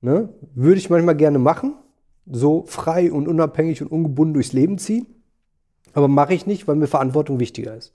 Ne? 0.00 0.28
Würde 0.54 0.78
ich 0.78 0.90
manchmal 0.90 1.16
gerne 1.16 1.38
machen, 1.38 1.74
so 2.30 2.64
frei 2.66 3.10
und 3.12 3.28
unabhängig 3.28 3.82
und 3.82 3.88
ungebunden 3.88 4.34
durchs 4.34 4.52
Leben 4.52 4.78
ziehen, 4.78 5.06
aber 5.92 6.08
mache 6.08 6.34
ich 6.34 6.46
nicht, 6.46 6.68
weil 6.68 6.76
mir 6.76 6.86
Verantwortung 6.86 7.40
wichtiger 7.40 7.74
ist. 7.74 7.92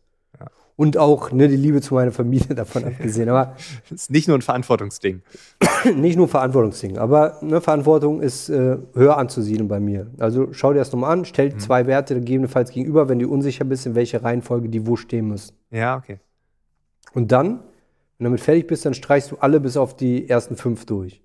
Und 0.78 0.98
auch 0.98 1.32
ne, 1.32 1.48
die 1.48 1.58
Liebe 1.58 1.80
zu 1.82 1.94
meiner 1.94 2.12
Familie 2.12 2.56
davon 2.56 2.86
abgesehen. 2.86 3.30
Aber 3.30 3.56
das 3.90 3.92
ist 4.04 4.12
nicht 4.12 4.28
nur 4.28 4.38
ein 4.38 4.42
Verantwortungsding. 4.42 5.22
nicht 5.96 6.16
nur 6.18 6.26
ein 6.26 6.30
Verantwortungsding, 6.30 6.98
aber 6.98 7.38
ne, 7.42 7.62
Verantwortung 7.62 8.22
ist 8.22 8.50
äh, 8.50 8.78
höher 8.94 9.18
anzusiedeln 9.18 9.68
bei 9.68 9.80
mir. 9.80 10.08
Also 10.18 10.54
schau 10.54 10.74
dir 10.74 10.80
das 10.80 10.92
nochmal 10.92 11.12
an, 11.12 11.26
stell 11.26 11.52
mhm. 11.52 11.60
zwei 11.60 11.86
Werte 11.86 12.16
gegebenenfalls 12.16 12.72
gegenüber, 12.72 13.10
wenn 13.10 13.20
du 13.20 13.30
unsicher 13.30 13.66
bist, 13.66 13.86
in 13.86 13.94
welcher 13.94 14.24
Reihenfolge 14.24 14.70
die 14.70 14.88
wo 14.88 14.96
stehen 14.96 15.28
müssen. 15.28 15.56
Ja, 15.70 15.98
okay. 15.98 16.20
Und 17.14 17.32
dann, 17.32 17.60
wenn 18.18 18.20
du 18.20 18.24
damit 18.24 18.42
fertig 18.42 18.68
bist, 18.68 18.86
dann 18.86 18.94
streichst 18.94 19.32
du 19.32 19.38
alle 19.38 19.60
bis 19.60 19.78
auf 19.78 19.96
die 19.96 20.28
ersten 20.30 20.56
fünf 20.56 20.86
durch. 20.86 21.22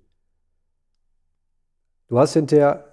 Du 2.07 2.17
hast 2.17 2.33
hinterher 2.33 2.85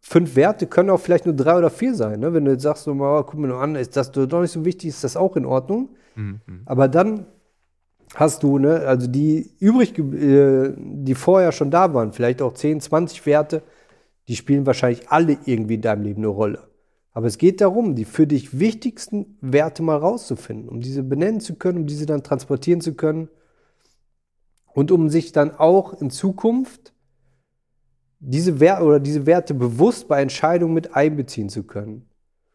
fünf 0.00 0.34
Werte 0.34 0.66
können 0.66 0.90
auch 0.90 1.00
vielleicht 1.00 1.26
nur 1.26 1.34
drei 1.34 1.58
oder 1.58 1.70
vier 1.70 1.94
sein. 1.94 2.20
Ne? 2.20 2.32
Wenn 2.32 2.44
du 2.44 2.52
jetzt 2.52 2.62
sagst, 2.62 2.84
so, 2.84 2.92
oh, 2.92 3.22
guck 3.22 3.38
mir 3.38 3.48
nur 3.48 3.60
an, 3.60 3.76
ist 3.76 3.96
das 3.96 4.10
doch 4.12 4.40
nicht 4.40 4.50
so 4.50 4.64
wichtig, 4.64 4.88
ist 4.88 5.04
das 5.04 5.16
auch 5.16 5.36
in 5.36 5.44
Ordnung. 5.44 5.90
Mhm. 6.16 6.40
Aber 6.64 6.88
dann 6.88 7.26
hast 8.14 8.42
du, 8.42 8.58
ne, 8.58 8.80
also 8.80 9.06
die 9.06 9.50
übrig, 9.60 9.96
äh, 9.98 10.72
die 10.76 11.14
vorher 11.14 11.52
schon 11.52 11.70
da 11.70 11.94
waren, 11.94 12.12
vielleicht 12.12 12.42
auch 12.42 12.54
10, 12.54 12.80
20 12.80 13.24
Werte, 13.26 13.62
die 14.26 14.36
spielen 14.36 14.66
wahrscheinlich 14.66 15.10
alle 15.10 15.38
irgendwie 15.44 15.74
in 15.74 15.82
deinem 15.82 16.02
Leben 16.02 16.22
eine 16.22 16.28
Rolle. 16.28 16.68
Aber 17.12 17.26
es 17.26 17.38
geht 17.38 17.60
darum, 17.60 17.94
die 17.94 18.04
für 18.04 18.26
dich 18.26 18.58
wichtigsten 18.58 19.36
Werte 19.40 19.82
mal 19.82 19.96
rauszufinden, 19.96 20.68
um 20.68 20.80
diese 20.80 21.02
benennen 21.02 21.40
zu 21.40 21.56
können, 21.56 21.78
um 21.78 21.86
diese 21.86 22.06
dann 22.06 22.22
transportieren 22.22 22.80
zu 22.80 22.94
können 22.94 23.28
und 24.72 24.92
um 24.92 25.08
sich 25.08 25.32
dann 25.32 25.56
auch 25.56 26.00
in 26.00 26.10
Zukunft 26.10 26.92
diese 28.20 28.60
Werte 28.60 28.84
oder 28.84 29.00
diese 29.00 29.26
Werte 29.26 29.54
bewusst 29.54 30.06
bei 30.06 30.20
Entscheidungen 30.22 30.74
mit 30.74 30.94
einbeziehen 30.94 31.48
zu 31.48 31.64
können. 31.64 32.08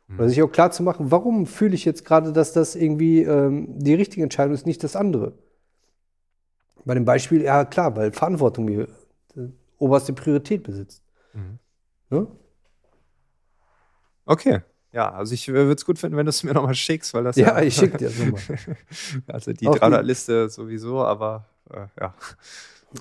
Mhm. 0.07 0.19
Oder 0.19 0.29
sich 0.29 0.41
auch 0.43 0.51
klar 0.51 0.71
zu 0.71 0.83
machen, 0.83 1.11
warum 1.11 1.47
fühle 1.47 1.75
ich 1.75 1.83
jetzt 1.85 2.05
gerade, 2.05 2.31
dass 2.31 2.53
das 2.53 2.75
irgendwie 2.75 3.23
ähm, 3.23 3.67
die 3.79 3.95
richtige 3.95 4.23
Entscheidung 4.23 4.53
ist, 4.53 4.65
nicht 4.65 4.83
das 4.83 4.95
andere. 4.95 5.33
Bei 6.85 6.93
dem 6.93 7.05
Beispiel, 7.05 7.41
ja 7.41 7.65
klar, 7.65 7.95
weil 7.95 8.11
Verantwortung 8.11 8.65
mir 8.65 8.87
äh, 9.35 9.47
oberste 9.79 10.13
Priorität 10.13 10.61
besitzt. 10.61 11.01
Mhm. 11.33 11.59
Ne? 12.11 12.27
Okay. 14.25 14.61
Ja, 14.91 15.11
also 15.11 15.33
ich 15.33 15.47
würde 15.47 15.73
es 15.73 15.83
gut 15.83 15.99
finden, 15.99 16.15
wenn 16.15 16.25
du 16.25 16.29
es 16.29 16.43
mir 16.43 16.53
nochmal 16.53 16.75
schickst, 16.75 17.13
weil 17.13 17.25
das 17.25 17.35
ja. 17.35 17.57
Ja, 17.57 17.61
ich 17.61 17.75
schicke 17.75 17.97
dir 17.97 18.07
das 18.07 18.17
nochmal. 18.17 18.41
also 19.27 19.51
die 19.51 19.67
300-Liste 19.67 20.47
sowieso, 20.49 21.03
aber 21.03 21.49
äh, 21.69 21.87
ja. 21.99 22.13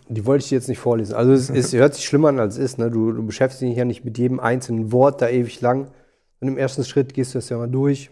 Die 0.08 0.26
wollte 0.26 0.44
ich 0.44 0.48
dir 0.48 0.56
jetzt 0.56 0.68
nicht 0.68 0.78
vorlesen. 0.78 1.14
Also 1.14 1.32
es, 1.32 1.50
es 1.50 1.72
hört 1.74 1.94
sich 1.94 2.04
schlimmer 2.04 2.28
an, 2.28 2.40
als 2.40 2.56
es 2.56 2.72
ist. 2.72 2.78
Ne? 2.78 2.90
Du, 2.90 3.12
du, 3.12 3.24
beschäftigst 3.24 3.62
dich 3.62 3.76
ja 3.76 3.84
nicht 3.84 4.04
mit 4.04 4.18
jedem 4.18 4.40
einzelnen 4.40 4.92
Wort 4.92 5.22
da 5.22 5.28
ewig 5.28 5.60
lang. 5.60 5.88
Und 6.40 6.48
im 6.48 6.58
ersten 6.58 6.84
Schritt 6.84 7.14
gehst 7.14 7.34
du 7.34 7.38
das 7.38 7.48
ja 7.48 7.56
mal 7.56 7.68
durch 7.68 8.10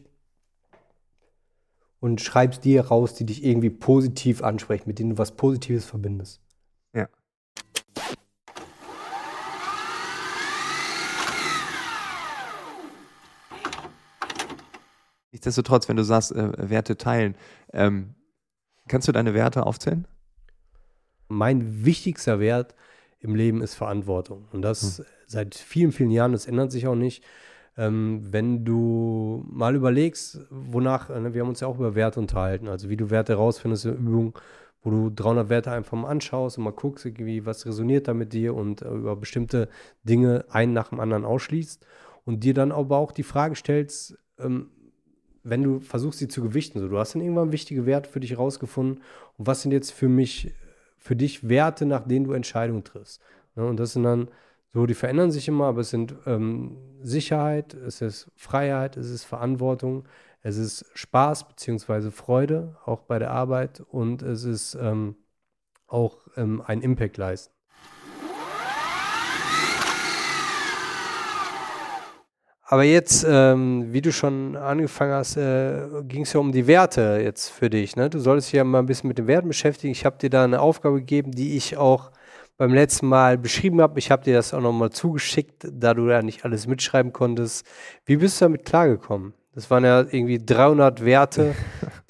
und 2.03 2.21
schreibst 2.21 2.64
dir 2.64 2.87
raus, 2.87 3.14
die 3.14 3.25
dich 3.25 3.45
irgendwie 3.45 3.71
positiv 3.71 4.42
ansprechen, 4.42 4.85
mit 4.87 4.99
denen 4.99 5.11
du 5.11 5.18
was 5.18 5.33
Positives 5.33 5.85
verbindest. 5.85 6.40
Ja. 6.92 7.09
Nichtsdestotrotz, 15.31 15.88
wenn 15.88 15.97
du 15.97 16.03
sagst, 16.03 16.33
äh, 16.33 16.71
Werte 16.71 16.97
teilen, 16.97 17.37
ähm, 17.73 18.14
kannst 18.88 19.07
du 19.07 19.12
deine 19.12 19.33
Werte 19.33 19.64
aufzählen? 19.64 20.07
Mein 21.33 21.85
wichtigster 21.85 22.40
Wert 22.40 22.75
im 23.21 23.35
Leben 23.35 23.62
ist 23.62 23.75
Verantwortung. 23.75 24.49
Und 24.53 24.62
das 24.62 24.99
hm. 24.99 25.05
seit 25.27 25.55
vielen, 25.55 25.92
vielen 25.92 26.11
Jahren, 26.11 26.33
das 26.33 26.47
ändert 26.47 26.73
sich 26.73 26.87
auch 26.87 26.95
nicht. 26.95 27.25
Ähm, 27.77 28.21
wenn 28.31 28.64
du 28.64 29.45
mal 29.49 29.75
überlegst, 29.75 30.40
wonach, 30.51 31.09
ne, 31.09 31.33
wir 31.33 31.40
haben 31.40 31.49
uns 31.49 31.61
ja 31.61 31.68
auch 31.68 31.79
über 31.79 31.95
Werte 31.95 32.21
unterhalten, 32.21 32.68
also 32.68 32.90
wie 32.90 32.99
du 32.99 33.09
Werte 33.09 33.35
rausfindest 33.35 33.87
in 33.87 33.95
Übung, 33.95 34.38
wo 34.83 34.90
du 34.90 35.11
300 35.11 35.49
Werte 35.49 35.71
einfach 35.71 35.97
mal 35.97 36.09
anschaust 36.09 36.59
und 36.59 36.64
mal 36.64 36.73
guckst, 36.73 37.07
irgendwie, 37.07 37.47
was 37.47 37.64
resoniert 37.64 38.09
da 38.09 38.14
mit 38.14 38.33
dir 38.33 38.55
und 38.55 38.83
äh, 38.83 38.88
über 38.88 39.16
bestimmte 39.16 39.68
Dinge 40.03 40.45
einen 40.51 40.75
nach 40.75 40.88
dem 40.88 41.01
anderen 41.01 41.25
ausschließt 41.25 41.87
und 42.25 42.45
dir 42.45 42.53
dann 42.53 42.73
aber 42.73 42.99
auch 42.99 43.12
die 43.12 43.23
Frage 43.23 43.57
stellst, 43.57 44.18
ähm, 44.38 44.68
wenn 45.45 45.62
du 45.62 45.81
versuchst, 45.81 46.18
sie 46.18 46.29
zu 46.29 46.42
gewichten, 46.42 46.79
so 46.79 46.88
du 46.88 46.99
hast 46.99 47.14
dann 47.14 47.23
irgendwann 47.23 47.53
wichtige 47.53 47.87
Werte 47.87 48.11
für 48.11 48.21
dich 48.21 48.38
rausgefunden 48.38 49.03
und 49.38 49.47
was 49.47 49.62
sind 49.62 49.73
jetzt 49.73 49.92
für 49.92 50.09
mich, 50.09 50.53
für 51.02 51.16
dich 51.16 51.48
Werte, 51.48 51.84
nach 51.84 52.06
denen 52.06 52.26
du 52.26 52.32
Entscheidungen 52.32 52.84
triffst. 52.84 53.20
Ja, 53.56 53.64
und 53.64 53.78
das 53.78 53.92
sind 53.92 54.04
dann 54.04 54.28
so, 54.72 54.86
die 54.86 54.94
verändern 54.94 55.30
sich 55.30 55.48
immer, 55.48 55.66
aber 55.66 55.80
es 55.80 55.90
sind 55.90 56.14
ähm, 56.26 56.78
Sicherheit, 57.02 57.74
es 57.74 58.00
ist 58.00 58.30
Freiheit, 58.36 58.96
es 58.96 59.10
ist 59.10 59.24
Verantwortung, 59.24 60.04
es 60.42 60.56
ist 60.56 60.86
Spaß 60.94 61.48
bzw. 61.48 62.10
Freude, 62.10 62.76
auch 62.86 63.00
bei 63.00 63.18
der 63.18 63.32
Arbeit 63.32 63.80
und 63.80 64.22
es 64.22 64.44
ist 64.44 64.74
ähm, 64.80 65.16
auch 65.88 66.18
ähm, 66.36 66.62
ein 66.64 66.80
Impact 66.80 67.16
leisten. 67.18 67.52
Aber 72.64 72.85
jetzt, 72.85 73.27
ähm, 73.29 73.92
wie 73.92 74.01
du 74.01 74.12
schon 74.12 74.57
angefangen 74.57 75.12
hast, 75.12 75.37
äh, 75.37 75.83
ging 76.05 76.22
es 76.22 76.33
ja 76.33 76.40
um 76.40 76.53
die 76.53 76.66
Werte 76.66 77.20
jetzt 77.22 77.51
für 77.51 77.68
dich. 77.68 77.96
Ne? 77.96 78.09
Du 78.09 78.18
solltest 78.18 78.48
dich 78.48 78.59
ja 78.59 78.64
mal 78.64 78.79
ein 78.79 78.87
bisschen 78.87 79.09
mit 79.09 79.18
den 79.18 79.27
Werten 79.27 79.48
beschäftigen. 79.48 79.92
Ich 79.92 80.05
habe 80.05 80.18
dir 80.18 80.31
da 80.31 80.44
eine 80.44 80.61
Aufgabe 80.61 81.01
gegeben, 81.01 81.33
die 81.33 81.57
ich 81.57 81.77
auch 81.77 82.12
beim 82.57 82.72
letzten 82.72 83.09
Mal 83.09 83.37
beschrieben 83.37 83.81
habe. 83.81 83.98
Ich 83.98 84.11
habe 84.11 84.25
dir 84.25 84.35
das 84.35 84.55
auch 84.55 84.61
nochmal 84.61 84.90
zugeschickt, 84.90 85.66
da 85.70 85.94
du 85.94 86.09
ja 86.09 86.22
nicht 86.22 86.44
alles 86.44 86.66
mitschreiben 86.66 87.12
konntest. 87.12 87.66
Wie 88.07 88.16
bist 88.16 88.40
du 88.40 88.44
damit 88.44 88.64
klargekommen? 88.64 89.35
Das 89.55 89.70
waren 89.70 89.85
ja 89.85 90.01
irgendwie 90.01 90.38
300 90.38 91.05
Werte, 91.05 91.55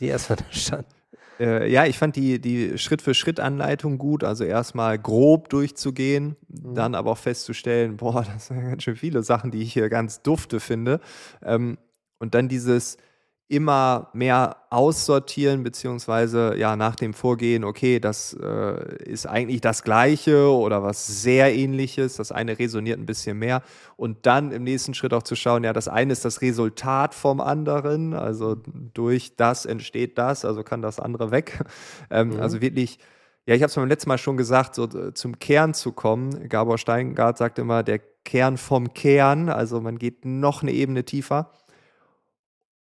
die 0.01 0.07
erstmal 0.07 0.37
da 0.37 0.45
standen. 0.51 1.02
Äh, 1.40 1.71
ja, 1.71 1.87
ich 1.87 1.99
fand 1.99 2.16
die, 2.16 2.40
die 2.40 2.79
Schritt-für-Schritt-Anleitung 2.79 3.99
gut. 3.99 4.25
Also 4.25 4.45
erstmal 4.45 4.99
grob 4.99 5.49
durchzugehen, 5.49 6.37
mhm. 6.49 6.75
dann 6.75 6.95
aber 6.95 7.12
auch 7.12 7.18
festzustellen, 7.18 7.97
boah, 7.97 8.25
das 8.33 8.49
sind 8.49 8.61
ganz 8.61 8.83
schön 8.83 8.97
viele 8.97 9.23
Sachen, 9.23 9.51
die 9.51 9.62
ich 9.62 9.73
hier 9.73 9.88
ganz 9.88 10.23
dufte 10.23 10.61
finde. 10.61 11.01
Ähm, 11.42 11.79
und 12.18 12.35
dann 12.35 12.49
dieses, 12.49 12.99
immer 13.48 14.09
mehr 14.14 14.57
aussortieren, 14.70 15.62
beziehungsweise 15.62 16.57
ja 16.57 16.74
nach 16.74 16.96
dem 16.96 17.12
Vorgehen, 17.12 17.64
okay, 17.64 18.00
das 18.00 18.33
äh, 18.33 19.05
ist 19.05 19.26
eigentlich 19.26 19.61
das 19.61 19.83
Gleiche 19.83 20.50
oder 20.50 20.83
was 20.83 21.22
sehr 21.22 21.55
ähnliches, 21.55 22.16
das 22.16 22.33
eine 22.33 22.59
resoniert 22.59 22.98
ein 22.98 23.05
bisschen 23.05 23.38
mehr 23.38 23.62
und 23.96 24.24
dann 24.24 24.52
im 24.52 24.64
nächsten 24.64 24.94
Schritt 24.94 25.12
auch 25.12 25.22
zu 25.22 25.37
schauen, 25.37 25.64
ja, 25.64 25.74
das 25.74 25.87
eine 25.87 26.12
ist 26.12 26.24
das 26.24 26.40
Resultat 26.40 27.14
vom 27.14 27.42
anderen, 27.42 28.14
also 28.14 28.57
durch 28.94 29.37
das 29.37 29.66
entsteht 29.66 30.16
das, 30.16 30.46
also 30.46 30.62
kann 30.62 30.81
das 30.81 30.98
andere 30.98 31.31
weg. 31.31 31.62
Ähm, 32.11 32.31
mhm. 32.31 32.40
Also 32.40 32.61
wirklich, 32.61 32.98
ja, 33.46 33.55
ich 33.55 33.62
habe 33.62 33.68
es 33.68 33.74
beim 33.74 33.88
letzten 33.88 34.09
Mal 34.09 34.18
schon 34.18 34.37
gesagt, 34.37 34.74
so 34.74 34.85
äh, 34.85 35.14
zum 35.14 35.38
Kern 35.38 35.72
zu 35.72 35.92
kommen. 35.92 36.48
Gabor 36.48 36.78
Steingart 36.78 37.38
sagt 37.38 37.59
immer, 37.59 37.83
der 37.83 38.00
Kern 38.24 38.57
vom 38.57 38.92
Kern, 38.92 39.48
also 39.48 39.81
man 39.81 39.98
geht 39.98 40.24
noch 40.24 40.62
eine 40.62 40.72
Ebene 40.72 41.05
tiefer. 41.05 41.50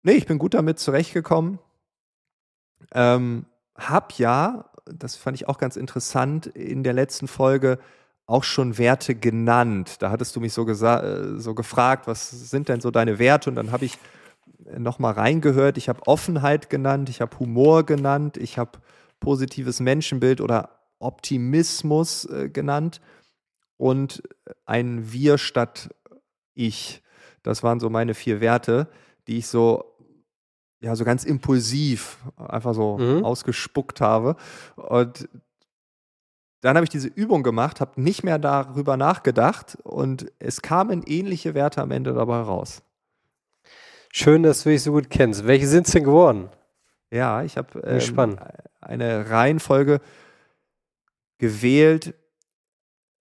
Nee, 0.06 0.14
ich 0.14 0.28
bin 0.28 0.38
gut 0.38 0.54
damit 0.54 0.78
zurechtgekommen. 0.78 1.58
Ähm, 2.94 3.48
hab 3.74 4.14
ja, 4.20 4.70
das 4.86 5.16
fand 5.16 5.36
ich 5.36 5.48
auch 5.48 5.58
ganz 5.58 5.78
interessant, 5.78 6.46
in 6.46 6.84
der 6.84 6.94
letzten 6.94 7.28
Folge 7.28 7.80
auch 8.28 8.44
schon 8.44 8.78
Werte 8.78 9.16
genannt. 9.16 10.04
Da 10.04 10.12
hattest 10.12 10.36
du 10.36 10.42
mich 10.42 10.54
so, 10.54 10.68
äh, 10.68 11.40
so 11.40 11.56
gefragt, 11.56 12.06
was 12.06 12.30
sind 12.30 12.70
denn 12.70 12.82
so 12.82 12.92
deine 12.92 13.18
Werte? 13.18 13.50
Und 13.50 13.56
dann 13.56 13.72
habe 13.72 13.86
ich 13.86 13.98
nochmal 14.78 15.14
reingehört. 15.14 15.76
Ich 15.76 15.90
habe 15.90 16.06
Offenheit 16.06 16.70
genannt, 16.70 17.10
ich 17.10 17.20
habe 17.20 17.40
Humor 17.40 17.84
genannt, 17.84 18.38
ich 18.38 18.60
habe 18.60 18.78
positives 19.20 19.80
Menschenbild 19.80 20.40
oder 20.40 20.70
Optimismus 21.00 22.26
äh, 22.26 22.50
genannt 22.50 23.02
und 23.78 24.22
ein 24.68 25.12
Wir 25.12 25.40
statt 25.40 25.90
Ich. 26.54 27.02
Das 27.42 27.64
waren 27.64 27.80
so 27.80 27.90
meine 27.90 28.14
vier 28.14 28.40
Werte, 28.40 28.88
die 29.28 29.40
ich 29.40 29.48
so 29.48 29.95
ja, 30.80 30.96
so 30.96 31.04
ganz 31.04 31.24
impulsiv 31.24 32.18
einfach 32.38 32.74
so 32.74 32.98
mhm. 32.98 33.24
ausgespuckt 33.24 34.02
habe. 34.02 34.36
Und 34.76 35.28
dann 36.62 36.76
habe 36.76 36.84
ich 36.84 36.90
diese 36.90 37.08
Übung 37.08 37.44
gemacht, 37.44 37.80
habe 37.80 38.02
nicht 38.02 38.24
mehr 38.24 38.40
darüber 38.40 38.98
nachgedacht 38.98 39.78
und 39.84 40.32
es 40.40 40.62
kamen 40.62 41.04
ähnliche 41.06 41.54
Werte 41.54 41.82
am 41.82 41.92
Ende 41.92 42.14
dabei 42.14 42.40
raus. 42.40 42.82
Schön, 44.12 44.44
dass 44.44 44.64
du 44.64 44.70
dich 44.70 44.82
so 44.82 44.92
gut 44.92 45.10
kennst. 45.10 45.46
Welche 45.46 45.68
sind 45.68 45.88
es 45.88 45.94
denn 45.94 46.04
geworden? 46.04 46.50
Ja, 47.12 47.44
ich 47.44 47.58
habe 47.58 47.80
ähm, 47.82 48.40
eine 48.82 49.30
Reihenfolge 49.30 50.02
gewählt, 51.38 52.16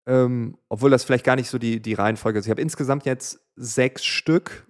ähm, 0.05 0.57
obwohl 0.69 0.89
das 0.89 1.03
vielleicht 1.03 1.25
gar 1.25 1.35
nicht 1.35 1.49
so 1.49 1.57
die, 1.57 1.81
die 1.81 1.93
Reihenfolge 1.93 2.39
ist. 2.39 2.45
Ich 2.45 2.51
habe 2.51 2.61
insgesamt 2.61 3.05
jetzt 3.05 3.39
sechs 3.55 4.03
Stück 4.05 4.67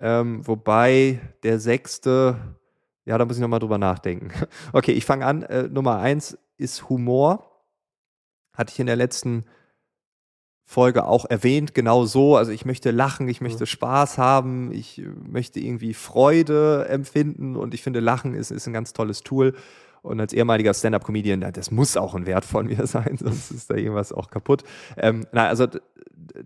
ähm, 0.00 0.46
wobei 0.46 1.20
der 1.42 1.58
sechste, 1.58 2.36
ja, 3.04 3.18
da 3.18 3.24
muss 3.24 3.36
ich 3.36 3.42
nochmal 3.42 3.60
drüber 3.60 3.78
nachdenken. 3.78 4.30
Okay, 4.72 4.92
ich 4.92 5.04
fange 5.04 5.26
an. 5.26 5.42
Äh, 5.42 5.64
Nummer 5.64 5.98
eins 5.98 6.38
ist 6.56 6.88
Humor. 6.88 7.50
Hatte 8.52 8.72
ich 8.72 8.80
in 8.80 8.86
der 8.86 8.96
letzten 8.96 9.44
Folge 10.66 11.04
auch 11.04 11.26
erwähnt, 11.26 11.74
genau 11.74 12.06
so. 12.06 12.36
Also 12.36 12.50
ich 12.50 12.64
möchte 12.64 12.90
lachen, 12.90 13.28
ich 13.28 13.40
möchte 13.40 13.64
mhm. 13.64 13.68
Spaß 13.68 14.18
haben, 14.18 14.72
ich 14.72 15.02
möchte 15.22 15.60
irgendwie 15.60 15.94
Freude 15.94 16.86
empfinden 16.88 17.56
und 17.56 17.74
ich 17.74 17.82
finde, 17.82 18.00
Lachen 18.00 18.34
ist, 18.34 18.50
ist 18.50 18.66
ein 18.66 18.72
ganz 18.72 18.92
tolles 18.92 19.22
Tool. 19.22 19.54
Und 20.04 20.20
als 20.20 20.34
ehemaliger 20.34 20.74
Stand-up-Comedian, 20.74 21.40
das 21.54 21.70
muss 21.70 21.96
auch 21.96 22.14
ein 22.14 22.26
Wert 22.26 22.44
von 22.44 22.66
mir 22.66 22.86
sein, 22.86 23.16
sonst 23.18 23.50
ist 23.50 23.70
da 23.70 23.74
irgendwas 23.74 24.12
auch 24.12 24.28
kaputt. 24.28 24.62
Ähm, 24.98 25.26
na, 25.32 25.48
also 25.48 25.66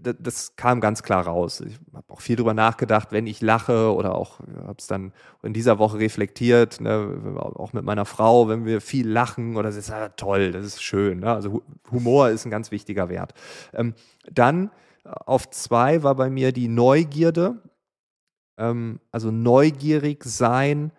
das 0.00 0.54
kam 0.54 0.80
ganz 0.80 1.02
klar 1.02 1.26
raus. 1.26 1.60
Ich 1.60 1.74
habe 1.92 2.04
auch 2.08 2.20
viel 2.20 2.36
drüber 2.36 2.54
nachgedacht, 2.54 3.10
wenn 3.10 3.26
ich 3.26 3.40
lache 3.40 3.92
oder 3.92 4.14
auch 4.14 4.38
habe 4.64 4.76
es 4.78 4.86
dann 4.86 5.12
in 5.42 5.54
dieser 5.54 5.80
Woche 5.80 5.98
reflektiert, 5.98 6.80
ne, 6.80 7.36
auch 7.36 7.72
mit 7.72 7.84
meiner 7.84 8.04
Frau, 8.04 8.48
wenn 8.48 8.64
wir 8.64 8.80
viel 8.80 9.08
lachen 9.08 9.56
oder 9.56 9.70
das 9.70 9.76
ist 9.76 9.92
toll, 10.16 10.52
das 10.52 10.64
ist 10.64 10.82
schön. 10.82 11.20
Ne? 11.20 11.32
Also 11.32 11.62
Humor 11.90 12.30
ist 12.30 12.44
ein 12.44 12.50
ganz 12.50 12.70
wichtiger 12.70 13.08
Wert. 13.08 13.34
Ähm, 13.74 13.94
dann 14.32 14.70
auf 15.02 15.50
zwei 15.50 16.04
war 16.04 16.14
bei 16.14 16.30
mir 16.30 16.52
die 16.52 16.68
Neugierde. 16.68 17.60
Ähm, 18.56 19.00
also 19.10 19.32
neugierig 19.32 20.22
sein 20.22 20.92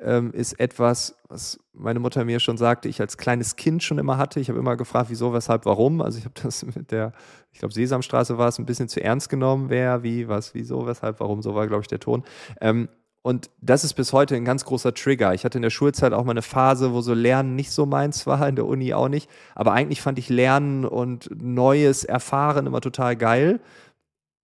ähm, 0.00 0.32
ist 0.32 0.58
etwas, 0.60 1.16
was 1.28 1.58
meine 1.72 2.00
Mutter 2.00 2.24
mir 2.24 2.40
schon 2.40 2.56
sagte, 2.56 2.88
ich 2.88 3.00
als 3.00 3.16
kleines 3.16 3.56
Kind 3.56 3.82
schon 3.82 3.98
immer 3.98 4.18
hatte. 4.18 4.40
Ich 4.40 4.48
habe 4.48 4.58
immer 4.58 4.76
gefragt, 4.76 5.10
wieso, 5.10 5.32
weshalb, 5.32 5.64
warum. 5.64 6.00
Also 6.00 6.18
ich 6.18 6.24
habe 6.24 6.34
das 6.42 6.64
mit 6.76 6.90
der, 6.90 7.12
ich 7.52 7.58
glaube, 7.58 7.74
Sesamstraße 7.74 8.38
war 8.38 8.48
es 8.48 8.58
ein 8.58 8.66
bisschen 8.66 8.88
zu 8.88 9.02
ernst 9.02 9.28
genommen, 9.28 9.70
wer, 9.70 10.02
wie, 10.02 10.28
was, 10.28 10.54
wieso, 10.54 10.86
weshalb, 10.86 11.20
warum, 11.20 11.42
so 11.42 11.54
war, 11.54 11.66
glaube 11.66 11.82
ich, 11.82 11.88
der 11.88 12.00
Ton. 12.00 12.24
Ähm, 12.60 12.88
und 13.22 13.50
das 13.60 13.82
ist 13.82 13.94
bis 13.94 14.12
heute 14.12 14.36
ein 14.36 14.44
ganz 14.44 14.64
großer 14.64 14.94
Trigger. 14.94 15.34
Ich 15.34 15.44
hatte 15.44 15.58
in 15.58 15.62
der 15.62 15.70
Schulzeit 15.70 16.12
auch 16.12 16.22
mal 16.22 16.30
eine 16.30 16.42
Phase, 16.42 16.92
wo 16.92 17.00
so 17.00 17.12
Lernen 17.12 17.56
nicht 17.56 17.72
so 17.72 17.84
meins 17.84 18.24
war, 18.26 18.48
in 18.48 18.54
der 18.54 18.66
Uni 18.66 18.94
auch 18.94 19.08
nicht. 19.08 19.28
Aber 19.56 19.72
eigentlich 19.72 20.00
fand 20.00 20.20
ich 20.20 20.28
Lernen 20.28 20.84
und 20.84 21.28
Neues 21.34 22.04
erfahren 22.04 22.66
immer 22.66 22.80
total 22.80 23.16
geil. 23.16 23.60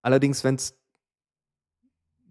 Allerdings, 0.03 0.43
wenn 0.43 0.57
es 0.57 0.82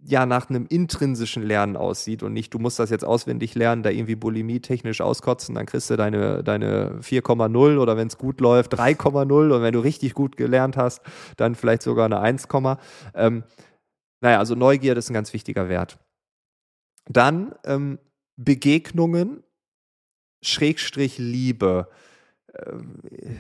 ja 0.04 0.26
nach 0.26 0.50
einem 0.50 0.66
intrinsischen 0.68 1.44
Lernen 1.44 1.78
aussieht 1.78 2.24
und 2.24 2.34
nicht, 2.34 2.54
du 2.54 2.60
musst 2.60 2.80
das 2.80 2.90
jetzt 2.90 3.06
auswendig 3.06 3.56
lernen, 3.56 3.84
da 3.84 3.90
irgendwie 3.90 4.16
Bulimie 4.16 4.60
technisch 4.60 5.02
auskotzen, 5.02 5.56
dann 5.56 5.66
kriegst 5.66 5.90
du 5.90 5.96
deine, 5.96 6.44
deine 6.44 7.00
4,0 7.02 7.78
oder 7.78 7.98
wenn 7.98 8.08
es 8.08 8.18
gut 8.18 8.42
läuft 8.42 8.74
3,0 8.74 9.52
und 9.52 9.62
wenn 9.62 9.74
du 9.74 9.80
richtig 9.80 10.14
gut 10.14 10.38
gelernt 10.38 10.78
hast, 10.78 11.02
dann 11.38 11.56
vielleicht 11.56 11.84
sogar 11.84 12.06
eine 12.06 12.20
1, 12.20 12.48
ähm, 13.14 13.44
naja, 14.22 14.40
also 14.40 14.56
Neugier 14.56 14.96
ist 14.98 15.10
ein 15.10 15.14
ganz 15.14 15.34
wichtiger 15.34 15.70
Wert. 15.70 16.00
Dann 17.08 17.56
ähm, 17.66 18.00
Begegnungen, 18.38 19.44
Schrägstrich 20.44 21.18
Liebe 21.18 21.90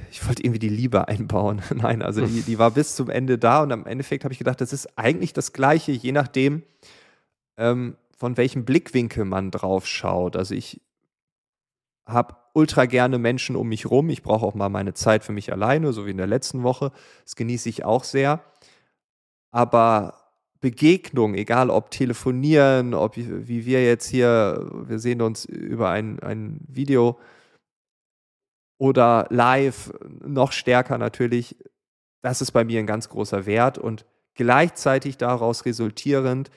ich 0.09 0.25
wollte 0.25 0.43
irgendwie 0.43 0.59
die 0.59 0.69
Liebe 0.69 1.07
einbauen. 1.07 1.61
Nein, 1.75 2.01
also 2.01 2.25
die, 2.25 2.41
die 2.41 2.59
war 2.59 2.71
bis 2.71 2.95
zum 2.95 3.09
Ende 3.09 3.37
da 3.37 3.61
und 3.61 3.71
am 3.71 3.85
Endeffekt 3.85 4.23
habe 4.23 4.33
ich 4.33 4.37
gedacht, 4.37 4.61
das 4.61 4.73
ist 4.73 4.97
eigentlich 4.97 5.33
das 5.33 5.53
Gleiche, 5.53 5.91
je 5.91 6.11
nachdem, 6.11 6.63
ähm, 7.57 7.97
von 8.17 8.37
welchem 8.37 8.65
Blickwinkel 8.65 9.25
man 9.25 9.51
drauf 9.51 9.85
schaut. 9.87 10.35
Also 10.35 10.55
ich 10.55 10.81
habe 12.05 12.35
ultra 12.53 12.85
gerne 12.85 13.17
Menschen 13.17 13.55
um 13.55 13.69
mich 13.69 13.89
rum. 13.89 14.09
Ich 14.09 14.23
brauche 14.23 14.45
auch 14.45 14.55
mal 14.55 14.69
meine 14.69 14.93
Zeit 14.93 15.23
für 15.23 15.31
mich 15.33 15.51
alleine, 15.51 15.93
so 15.93 16.05
wie 16.05 16.11
in 16.11 16.17
der 16.17 16.27
letzten 16.27 16.63
Woche. 16.63 16.91
Das 17.23 17.35
genieße 17.35 17.69
ich 17.69 17.83
auch 17.83 18.03
sehr. 18.03 18.41
Aber 19.51 20.15
Begegnung, 20.61 21.33
egal 21.33 21.69
ob 21.69 21.91
telefonieren, 21.91 22.93
ob 22.93 23.17
wie 23.17 23.65
wir 23.65 23.83
jetzt 23.83 24.07
hier, 24.07 24.69
wir 24.85 24.99
sehen 24.99 25.21
uns 25.21 25.45
über 25.45 25.89
ein, 25.89 26.19
ein 26.19 26.59
Video, 26.67 27.17
oder 28.81 29.27
live 29.29 29.93
noch 30.25 30.51
stärker 30.51 30.97
natürlich. 30.97 31.55
Das 32.23 32.41
ist 32.41 32.49
bei 32.49 32.63
mir 32.63 32.79
ein 32.79 32.87
ganz 32.87 33.09
großer 33.09 33.45
Wert 33.45 33.77
und 33.77 34.07
gleichzeitig 34.33 35.17
daraus 35.17 35.65
resultierend 35.65 36.49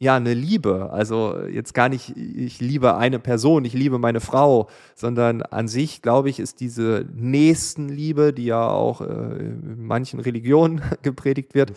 ja, 0.00 0.16
eine 0.16 0.34
Liebe. 0.34 0.90
Also 0.90 1.40
jetzt 1.46 1.74
gar 1.74 1.88
nicht, 1.88 2.16
ich 2.16 2.60
liebe 2.60 2.96
eine 2.96 3.20
Person, 3.20 3.64
ich 3.64 3.72
liebe 3.72 4.00
meine 4.00 4.20
Frau, 4.20 4.68
sondern 4.96 5.42
an 5.42 5.68
sich, 5.68 6.02
glaube 6.02 6.28
ich, 6.28 6.40
ist 6.40 6.58
diese 6.58 7.06
Nächstenliebe, 7.14 8.32
die 8.32 8.46
ja 8.46 8.68
auch 8.68 9.00
äh, 9.00 9.04
in 9.04 9.86
manchen 9.86 10.18
Religionen 10.18 10.82
gepredigt 11.02 11.54
wird, 11.54 11.72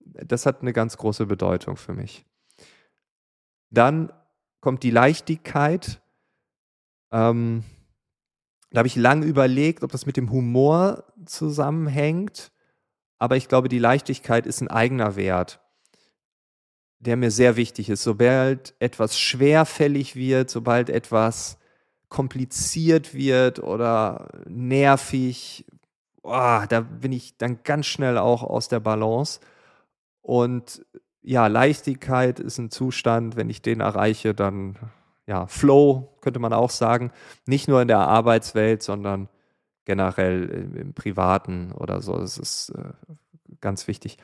das 0.00 0.44
hat 0.44 0.62
eine 0.62 0.72
ganz 0.72 0.96
große 0.96 1.26
Bedeutung 1.26 1.76
für 1.76 1.92
mich. 1.92 2.24
Dann 3.70 4.12
kommt 4.60 4.82
die 4.82 4.90
Leichtigkeit. 4.90 6.00
Ähm, 7.12 7.62
da 8.74 8.80
habe 8.80 8.88
ich 8.88 8.96
lange 8.96 9.24
überlegt, 9.24 9.82
ob 9.82 9.92
das 9.92 10.06
mit 10.06 10.16
dem 10.16 10.30
Humor 10.30 11.04
zusammenhängt. 11.24 12.52
Aber 13.18 13.36
ich 13.36 13.48
glaube, 13.48 13.68
die 13.68 13.78
Leichtigkeit 13.78 14.46
ist 14.46 14.60
ein 14.60 14.68
eigener 14.68 15.16
Wert 15.16 15.60
der 17.04 17.16
mir 17.16 17.30
sehr 17.30 17.56
wichtig 17.56 17.90
ist. 17.90 18.02
Sobald 18.02 18.74
etwas 18.78 19.18
schwerfällig 19.18 20.16
wird, 20.16 20.50
sobald 20.50 20.90
etwas 20.90 21.58
kompliziert 22.08 23.14
wird 23.14 23.58
oder 23.58 24.28
nervig, 24.46 25.66
oh, 26.22 26.60
da 26.68 26.80
bin 26.80 27.12
ich 27.12 27.36
dann 27.36 27.60
ganz 27.64 27.86
schnell 27.86 28.18
auch 28.18 28.42
aus 28.42 28.68
der 28.68 28.80
Balance. 28.80 29.40
Und 30.22 30.84
ja, 31.22 31.46
Leichtigkeit 31.46 32.40
ist 32.40 32.58
ein 32.58 32.70
Zustand, 32.70 33.36
wenn 33.36 33.50
ich 33.50 33.62
den 33.62 33.80
erreiche, 33.80 34.34
dann 34.34 34.76
ja, 35.26 35.46
Flow 35.46 36.16
könnte 36.20 36.40
man 36.40 36.52
auch 36.52 36.70
sagen, 36.70 37.10
nicht 37.46 37.68
nur 37.68 37.80
in 37.82 37.88
der 37.88 38.00
Arbeitswelt, 38.00 38.82
sondern 38.82 39.28
generell 39.84 40.44
im, 40.44 40.76
im 40.76 40.94
Privaten 40.94 41.72
oder 41.72 42.02
so. 42.02 42.18
Das 42.18 42.38
ist 42.38 42.70
äh, 42.70 42.92
ganz 43.60 43.88
wichtig. 43.88 44.18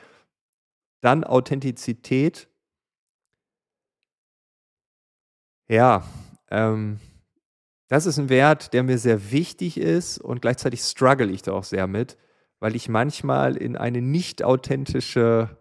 Dann 1.01 1.23
Authentizität 1.23 2.47
Ja, 5.71 6.03
ähm, 6.49 6.99
das 7.87 8.05
ist 8.05 8.17
ein 8.19 8.27
Wert, 8.27 8.73
der 8.73 8.83
mir 8.83 8.97
sehr 8.97 9.31
wichtig 9.31 9.77
ist 9.77 10.17
und 10.17 10.41
gleichzeitig 10.41 10.81
struggle 10.81 11.31
ich 11.31 11.43
da 11.43 11.53
auch 11.53 11.63
sehr 11.63 11.87
mit, 11.87 12.17
weil 12.59 12.75
ich 12.75 12.89
manchmal 12.89 13.55
in 13.55 13.77
eine 13.77 14.01
nicht 14.01 14.43
authentische 14.43 15.60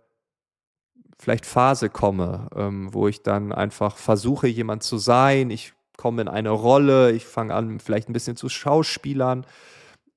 vielleicht 1.21 1.47
Phase 1.47 1.91
komme, 1.91 2.49
ähm, 2.57 2.93
wo 2.93 3.07
ich 3.07 3.23
dann 3.23 3.53
einfach 3.53 3.97
versuche, 3.97 4.49
jemand 4.49 4.83
zu 4.83 4.99
sein. 4.99 5.51
Ich 5.51 5.75
komme 5.97 6.23
in 6.23 6.29
eine 6.29 6.51
Rolle, 6.51 7.13
ich 7.13 7.27
fange 7.27 7.55
an, 7.55 7.79
vielleicht 7.79 8.09
ein 8.09 8.15
bisschen 8.15 8.37
zu 8.37 8.49
Schauspielern 8.49 9.45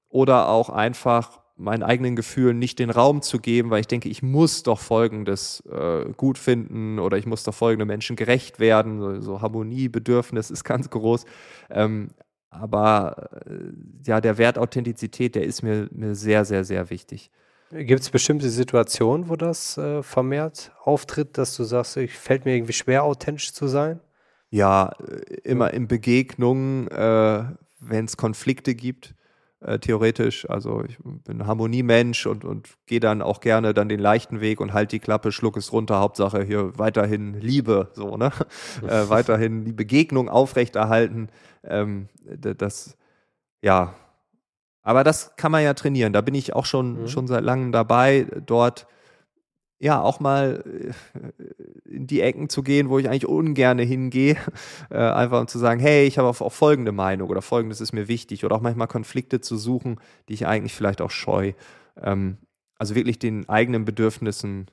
oder 0.09 0.47
auch 0.47 0.69
einfach 0.69 1.41
meinen 1.55 1.83
eigenen 1.83 2.15
Gefühlen 2.15 2.57
nicht 2.57 2.79
den 2.79 2.89
Raum 2.89 3.21
zu 3.21 3.39
geben, 3.39 3.69
weil 3.69 3.81
ich 3.81 3.87
denke, 3.87 4.09
ich 4.09 4.23
muss 4.23 4.63
doch 4.63 4.79
Folgendes 4.79 5.61
äh, 5.69 6.05
gut 6.15 6.37
finden 6.37 6.99
oder 6.99 7.17
ich 7.17 7.25
muss 7.25 7.43
doch 7.43 7.53
folgende 7.53 7.85
Menschen 7.85 8.15
gerecht 8.15 8.59
werden. 8.59 8.99
So, 8.99 9.21
so 9.21 9.41
Harmoniebedürfnis 9.41 10.49
ist 10.49 10.63
ganz 10.63 10.89
groß. 10.89 11.25
Ähm, 11.69 12.09
aber 12.49 13.29
äh, 13.45 13.73
ja, 14.05 14.21
der 14.21 14.37
Wert 14.37 14.57
Authentizität, 14.57 15.35
der 15.35 15.43
ist 15.43 15.63
mir, 15.63 15.89
mir 15.91 16.15
sehr, 16.15 16.45
sehr, 16.45 16.63
sehr 16.63 16.89
wichtig. 16.89 17.29
Gibt 17.75 18.01
es 18.01 18.09
bestimmte 18.09 18.49
Situationen, 18.49 19.29
wo 19.29 19.35
das 19.35 19.77
äh, 19.77 20.03
vermehrt 20.03 20.71
auftritt, 20.83 21.37
dass 21.37 21.55
du 21.55 21.63
sagst, 21.63 21.97
ich 21.97 22.13
fällt 22.13 22.45
mir 22.45 22.55
irgendwie 22.55 22.73
schwer, 22.73 23.03
authentisch 23.03 23.53
zu 23.53 23.67
sein? 23.67 23.99
Ja, 24.49 24.91
äh, 24.99 25.33
immer 25.43 25.73
in 25.73 25.87
Begegnungen, 25.87 26.87
äh, 26.89 27.43
wenn 27.79 28.05
es 28.05 28.15
Konflikte 28.15 28.75
gibt 28.75 29.15
äh, 29.61 29.79
theoretisch. 29.79 30.49
Also 30.49 30.83
ich 30.83 30.97
bin 31.01 31.47
Harmoniemensch 31.47 32.27
und, 32.27 32.45
und 32.45 32.69
gehe 32.85 32.99
dann 32.99 33.21
auch 33.21 33.39
gerne 33.41 33.73
dann 33.73 33.89
den 33.89 33.99
leichten 33.99 34.41
Weg 34.41 34.59
und 34.59 34.73
halt 34.73 34.91
die 34.91 34.99
Klappe, 34.99 35.31
schluck 35.31 35.57
es 35.57 35.71
runter. 35.71 35.99
Hauptsache 35.99 36.43
hier 36.43 36.77
weiterhin 36.77 37.39
Liebe, 37.39 37.89
so, 37.93 38.17
ne? 38.17 38.31
äh, 38.87 39.09
weiterhin 39.09 39.65
die 39.65 39.73
Begegnung 39.73 40.29
aufrechterhalten. 40.29 41.29
Ähm, 41.63 42.09
das, 42.23 42.97
ja. 43.61 43.95
Aber 44.83 45.03
das 45.03 45.35
kann 45.37 45.51
man 45.51 45.63
ja 45.63 45.73
trainieren. 45.73 46.13
Da 46.13 46.21
bin 46.21 46.35
ich 46.35 46.53
auch 46.53 46.65
schon, 46.65 47.01
mhm. 47.01 47.07
schon 47.07 47.27
seit 47.27 47.43
langem 47.43 47.71
dabei, 47.71 48.27
dort 48.45 48.85
ja, 49.83 50.01
auch 50.01 50.21
mal 50.21 50.63
äh, 50.65 51.93
in 51.93 52.07
die 52.07 52.21
Ecken 52.21 52.47
zu 52.47 52.63
gehen, 52.63 52.87
wo 52.89 52.99
ich 52.99 53.09
eigentlich 53.09 53.27
ungern 53.27 53.79
hingehe, 53.79 54.37
äh, 54.89 54.97
einfach 54.97 55.41
um 55.41 55.47
zu 55.49 55.59
sagen, 55.59 55.81
hey, 55.81 56.05
ich 56.05 56.17
habe 56.17 56.29
auch, 56.29 56.53
folgende 56.53 56.93
Meinung 56.93 57.29
oder 57.29 57.41
folgendes 57.41 57.81
ist 57.81 57.91
mir 57.91 58.07
wichtig 58.07 58.45
oder 58.45 58.55
auch 58.55 58.61
manchmal 58.61 58.87
Konflikte 58.87 59.41
zu 59.41 59.57
suchen, 59.57 59.99
die 60.29 60.35
ich 60.35 60.47
eigentlich 60.47 60.73
vielleicht 60.73 61.01
auch 61.01 61.11
scheu. 61.11 61.51
Ähm, 62.01 62.37
also 62.77 62.95
wirklich 62.95 63.19
den 63.19 63.49
eigenen 63.49 63.83
Bedürfnissen 63.83 64.71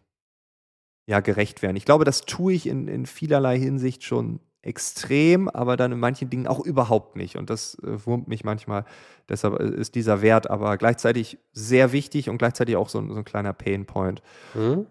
ja 1.06 1.18
gerecht 1.18 1.60
werden. 1.62 1.76
Ich 1.76 1.84
glaube, 1.84 2.04
das 2.04 2.20
tue 2.20 2.52
ich 2.52 2.68
in, 2.68 2.86
in 2.86 3.04
vielerlei 3.04 3.58
Hinsicht 3.58 4.04
schon 4.04 4.38
extrem, 4.62 5.48
aber 5.48 5.76
dann 5.76 5.92
in 5.92 5.98
manchen 5.98 6.28
Dingen 6.28 6.46
auch 6.46 6.60
überhaupt 6.60 7.16
nicht. 7.16 7.36
Und 7.36 7.50
das 7.50 7.76
äh, 7.82 8.04
wurmt 8.04 8.28
mich 8.28 8.44
manchmal. 8.44 8.84
Deshalb 9.28 9.58
äh, 9.58 9.68
ist 9.68 9.94
dieser 9.94 10.20
Wert 10.20 10.50
aber 10.50 10.76
gleichzeitig 10.76 11.38
sehr 11.52 11.92
wichtig 11.92 12.28
und 12.28 12.38
gleichzeitig 12.38 12.76
auch 12.76 12.88
so, 12.88 13.00
so 13.08 13.18
ein 13.18 13.24
kleiner 13.24 13.52
Painpoint. 13.52 14.22
Mhm. 14.54 14.86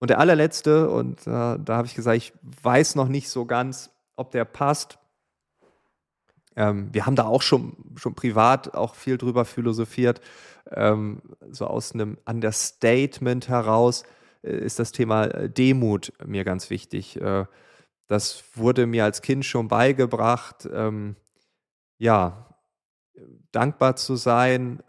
Und 0.00 0.10
der 0.10 0.18
allerletzte, 0.18 0.90
und 0.90 1.20
äh, 1.26 1.30
da 1.30 1.64
habe 1.68 1.86
ich 1.86 1.94
gesagt, 1.94 2.16
ich 2.16 2.32
weiß 2.42 2.96
noch 2.96 3.08
nicht 3.08 3.28
so 3.28 3.46
ganz, 3.46 3.90
ob 4.16 4.32
der 4.32 4.44
passt. 4.44 4.98
Ähm, 6.56 6.88
wir 6.92 7.06
haben 7.06 7.16
da 7.16 7.24
auch 7.24 7.42
schon, 7.42 7.76
schon 7.96 8.14
privat 8.14 8.74
auch 8.74 8.96
viel 8.96 9.18
drüber 9.18 9.44
philosophiert. 9.44 10.20
Ähm, 10.70 11.22
so 11.50 11.66
aus 11.66 11.92
einem 11.92 12.18
Understatement 12.26 13.48
heraus 13.48 14.02
äh, 14.42 14.56
ist 14.56 14.78
das 14.78 14.92
Thema 14.92 15.26
äh, 15.26 15.48
Demut 15.48 16.12
mir 16.24 16.44
ganz 16.44 16.70
wichtig. 16.70 17.20
Äh, 17.20 17.44
das 18.06 18.44
wurde 18.54 18.86
mir 18.86 19.04
als 19.04 19.22
Kind 19.22 19.44
schon 19.44 19.68
beigebracht, 19.68 20.68
ähm, 20.72 21.16
ja, 21.98 22.54
dankbar 23.52 23.96
zu 23.96 24.16
sein, 24.16 24.82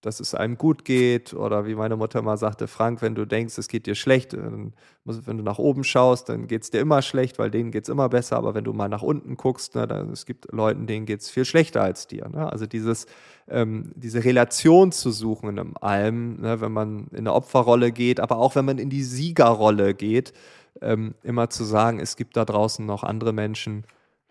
dass 0.00 0.18
es 0.18 0.34
einem 0.34 0.56
gut 0.56 0.84
geht 0.84 1.34
oder 1.34 1.66
wie 1.66 1.74
meine 1.74 1.96
Mutter 1.96 2.22
mal 2.22 2.38
sagte, 2.38 2.68
Frank, 2.68 3.02
wenn 3.02 3.14
du 3.14 3.26
denkst, 3.26 3.58
es 3.58 3.68
geht 3.68 3.86
dir 3.86 3.94
schlecht, 3.94 4.34
wenn 4.34 5.36
du 5.36 5.42
nach 5.42 5.58
oben 5.58 5.84
schaust, 5.84 6.30
dann 6.30 6.46
geht 6.46 6.62
es 6.62 6.70
dir 6.70 6.80
immer 6.80 7.02
schlecht, 7.02 7.38
weil 7.38 7.50
denen 7.50 7.70
geht 7.70 7.84
es 7.84 7.90
immer 7.90 8.08
besser, 8.08 8.36
aber 8.36 8.54
wenn 8.54 8.64
du 8.64 8.72
mal 8.72 8.88
nach 8.88 9.02
unten 9.02 9.36
guckst, 9.36 9.74
ne, 9.74 9.86
dann, 9.86 10.10
es 10.10 10.24
gibt 10.24 10.50
Leuten, 10.52 10.86
denen 10.86 11.04
geht 11.04 11.20
es 11.20 11.28
viel 11.28 11.44
schlechter 11.44 11.82
als 11.82 12.06
dir. 12.06 12.28
Ne? 12.28 12.50
Also 12.50 12.66
dieses, 12.66 13.06
ähm, 13.48 13.92
diese 13.94 14.24
Relation 14.24 14.90
zu 14.90 15.10
suchen 15.10 15.58
in 15.58 15.76
allem, 15.76 16.40
ne, 16.40 16.62
wenn 16.62 16.72
man 16.72 17.08
in 17.08 17.18
eine 17.18 17.34
Opferrolle 17.34 17.92
geht, 17.92 18.20
aber 18.20 18.38
auch 18.38 18.54
wenn 18.54 18.64
man 18.64 18.78
in 18.78 18.88
die 18.88 19.04
Siegerrolle 19.04 19.92
geht, 19.92 20.32
ähm, 20.80 21.14
immer 21.22 21.50
zu 21.50 21.64
sagen, 21.64 22.00
es 22.00 22.16
gibt 22.16 22.36
da 22.36 22.44
draußen 22.44 22.84
noch 22.84 23.04
andere 23.04 23.32
Menschen, 23.32 23.84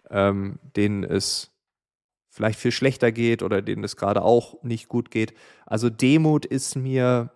ähm, 0.10 0.60
denen 0.75 1.04
es 1.04 1.52
vielleicht 2.30 2.60
viel 2.60 2.71
schlechter 2.71 3.12
geht 3.12 3.43
oder 3.43 3.62
denen 3.62 3.84
es 3.84 3.95
gerade 3.95 4.21
auch 4.21 4.62
nicht 4.63 4.88
gut 4.88 5.12
geht. 5.12 5.34
Also 5.65 5.89
Demut 5.89 6.45
ist 6.45 6.75
mir, 6.75 7.32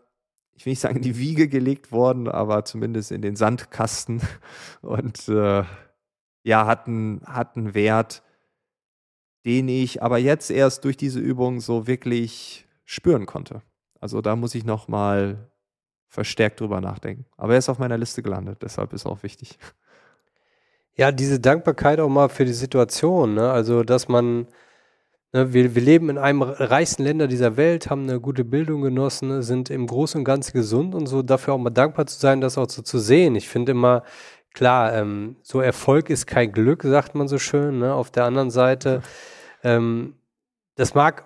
ich 0.54 0.66
will 0.66 0.72
nicht 0.72 0.80
sagen 0.80 0.98
in 0.98 1.02
die 1.02 1.18
Wiege 1.18 1.48
gelegt 1.48 1.92
worden, 1.92 2.28
aber 2.28 2.64
zumindest 2.66 3.12
in 3.12 3.22
den 3.22 3.36
Sandkasten 3.36 4.22
und 4.82 5.28
äh, 5.28 5.64
ja, 6.44 6.66
hat 6.66 6.88
einen, 6.88 7.22
hat 7.26 7.56
einen 7.56 7.74
Wert, 7.74 8.24
den 9.46 9.68
ich 9.68 10.02
aber 10.02 10.18
jetzt 10.18 10.52
erst 10.52 10.86
durch 10.86 10.98
diese 10.98 11.20
Übung 11.20 11.60
so 11.60 11.88
wirklich 11.88 12.68
spüren 12.86 13.26
konnte. 13.26 13.62
Also 14.00 14.22
da 14.22 14.36
muss 14.36 14.56
ich 14.56 14.66
noch 14.66 14.88
mal 14.88 15.50
verstärkt 16.14 16.60
drüber 16.60 16.80
nachdenken. 16.80 17.26
Aber 17.38 17.54
er 17.54 17.60
ist 17.60 17.70
auf 17.70 17.80
meiner 17.80 17.98
Liste 17.98 18.22
gelandet, 18.22 18.60
deshalb 18.62 18.94
ist 18.94 19.06
auch 19.06 19.24
wichtig. 19.24 19.58
Ja, 20.96 21.12
diese 21.12 21.40
Dankbarkeit 21.40 22.00
auch 22.00 22.08
mal 22.08 22.30
für 22.30 22.46
die 22.46 22.54
Situation, 22.54 23.34
ne? 23.34 23.50
Also, 23.50 23.82
dass 23.82 24.10
man, 24.10 24.46
ne, 25.32 25.52
wir, 25.52 25.74
wir 25.74 25.82
leben 25.82 26.08
in 26.12 26.20
einem 26.20 26.44
reichsten 26.44 27.02
Länder 27.02 27.28
dieser 27.28 27.58
Welt, 27.58 27.90
haben 27.90 28.04
eine 28.04 28.20
gute 28.20 28.46
Bildung 28.46 28.84
genossen, 28.84 29.42
sind 29.42 29.72
im 29.72 29.88
Großen 29.88 30.20
und 30.20 30.24
Ganzen 30.24 30.54
gesund 30.54 30.94
und 30.94 31.08
so, 31.08 31.24
dafür 31.24 31.56
auch 31.56 31.58
mal 31.58 31.72
dankbar 31.72 32.06
zu 32.06 32.20
sein, 32.20 32.42
das 32.42 32.60
auch 32.60 32.70
so 32.70 32.84
zu 32.84 33.00
sehen. 33.00 33.34
Ich 33.34 33.50
finde 33.50 33.72
immer, 33.72 34.04
klar, 34.54 34.94
ähm, 34.94 35.38
so 35.42 35.62
Erfolg 35.62 36.12
ist 36.12 36.28
kein 36.28 36.52
Glück, 36.52 36.84
sagt 36.84 37.16
man 37.16 37.28
so 37.28 37.40
schön, 37.40 37.80
ne? 37.80 37.96
Auf 37.96 38.12
der 38.12 38.26
anderen 38.26 38.52
Seite, 38.52 39.02
ähm, 39.64 40.14
das 40.76 40.94
mag 40.94 41.26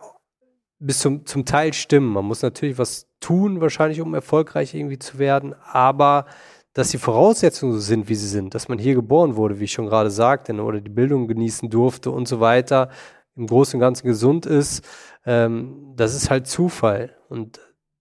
bis 0.80 1.00
zum, 1.00 1.26
zum 1.26 1.46
Teil 1.46 1.74
stimmen. 1.74 2.14
Man 2.14 2.26
muss 2.26 2.42
natürlich 2.42 2.78
was 2.78 3.08
tun, 3.20 3.62
wahrscheinlich, 3.62 4.02
um 4.02 4.14
erfolgreich 4.14 4.74
irgendwie 4.74 5.00
zu 5.00 5.20
werden, 5.20 5.56
aber 5.72 6.26
dass 6.74 6.90
die 6.90 7.00
Voraussetzungen 7.00 7.74
so 7.74 7.80
sind, 7.80 8.08
wie 8.08 8.16
sie 8.16 8.28
sind, 8.28 8.54
dass 8.54 8.68
man 8.68 8.78
hier 8.78 8.94
geboren 8.94 9.36
wurde, 9.36 9.60
wie 9.60 9.64
ich 9.64 9.72
schon 9.72 9.88
gerade 9.88 10.12
sagte, 10.12 10.54
ne, 10.54 10.64
oder 10.64 10.80
die 10.80 10.92
Bildung 10.92 11.28
genießen 11.28 11.72
durfte 11.72 12.12
und 12.12 12.28
so 12.28 12.40
weiter, 12.40 12.90
im 13.36 13.48
Großen 13.48 13.78
und 13.78 13.82
Ganzen 13.82 14.06
gesund 14.06 14.46
ist, 14.46 14.86
ähm, 15.26 15.94
das 15.96 16.14
ist 16.14 16.30
halt 16.30 16.46
Zufall. 16.48 17.16
Und 17.30 17.60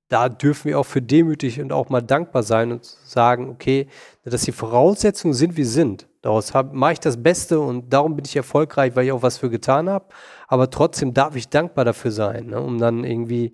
da 0.08 0.28
dürfen 0.28 0.68
wir 0.68 0.78
auch 0.78 0.86
für 0.86 1.02
demütig 1.02 1.60
und 1.60 1.72
auch 1.72 1.88
mal 1.88 2.00
dankbar 2.00 2.42
sein 2.42 2.70
und 2.72 2.84
sagen, 2.84 3.48
okay, 3.48 3.88
dass 4.24 4.42
die 4.42 4.52
Voraussetzungen 4.52 5.34
sind, 5.34 5.56
wie 5.56 5.64
sie 5.64 5.72
sind. 5.72 6.08
Daraus 6.22 6.52
mache 6.72 6.92
ich 6.92 7.00
das 7.00 7.22
Beste 7.22 7.60
und 7.60 7.92
darum 7.92 8.16
bin 8.16 8.24
ich 8.24 8.36
erfolgreich, 8.36 8.94
weil 8.94 9.06
ich 9.06 9.12
auch 9.12 9.22
was 9.22 9.38
für 9.38 9.50
getan 9.50 9.88
habe. 9.88 10.06
Aber 10.48 10.70
trotzdem 10.70 11.14
darf 11.14 11.34
ich 11.36 11.48
dankbar 11.48 11.84
dafür 11.84 12.12
sein, 12.12 12.46
ne? 12.46 12.60
um 12.60 12.78
dann 12.78 13.04
irgendwie, 13.04 13.52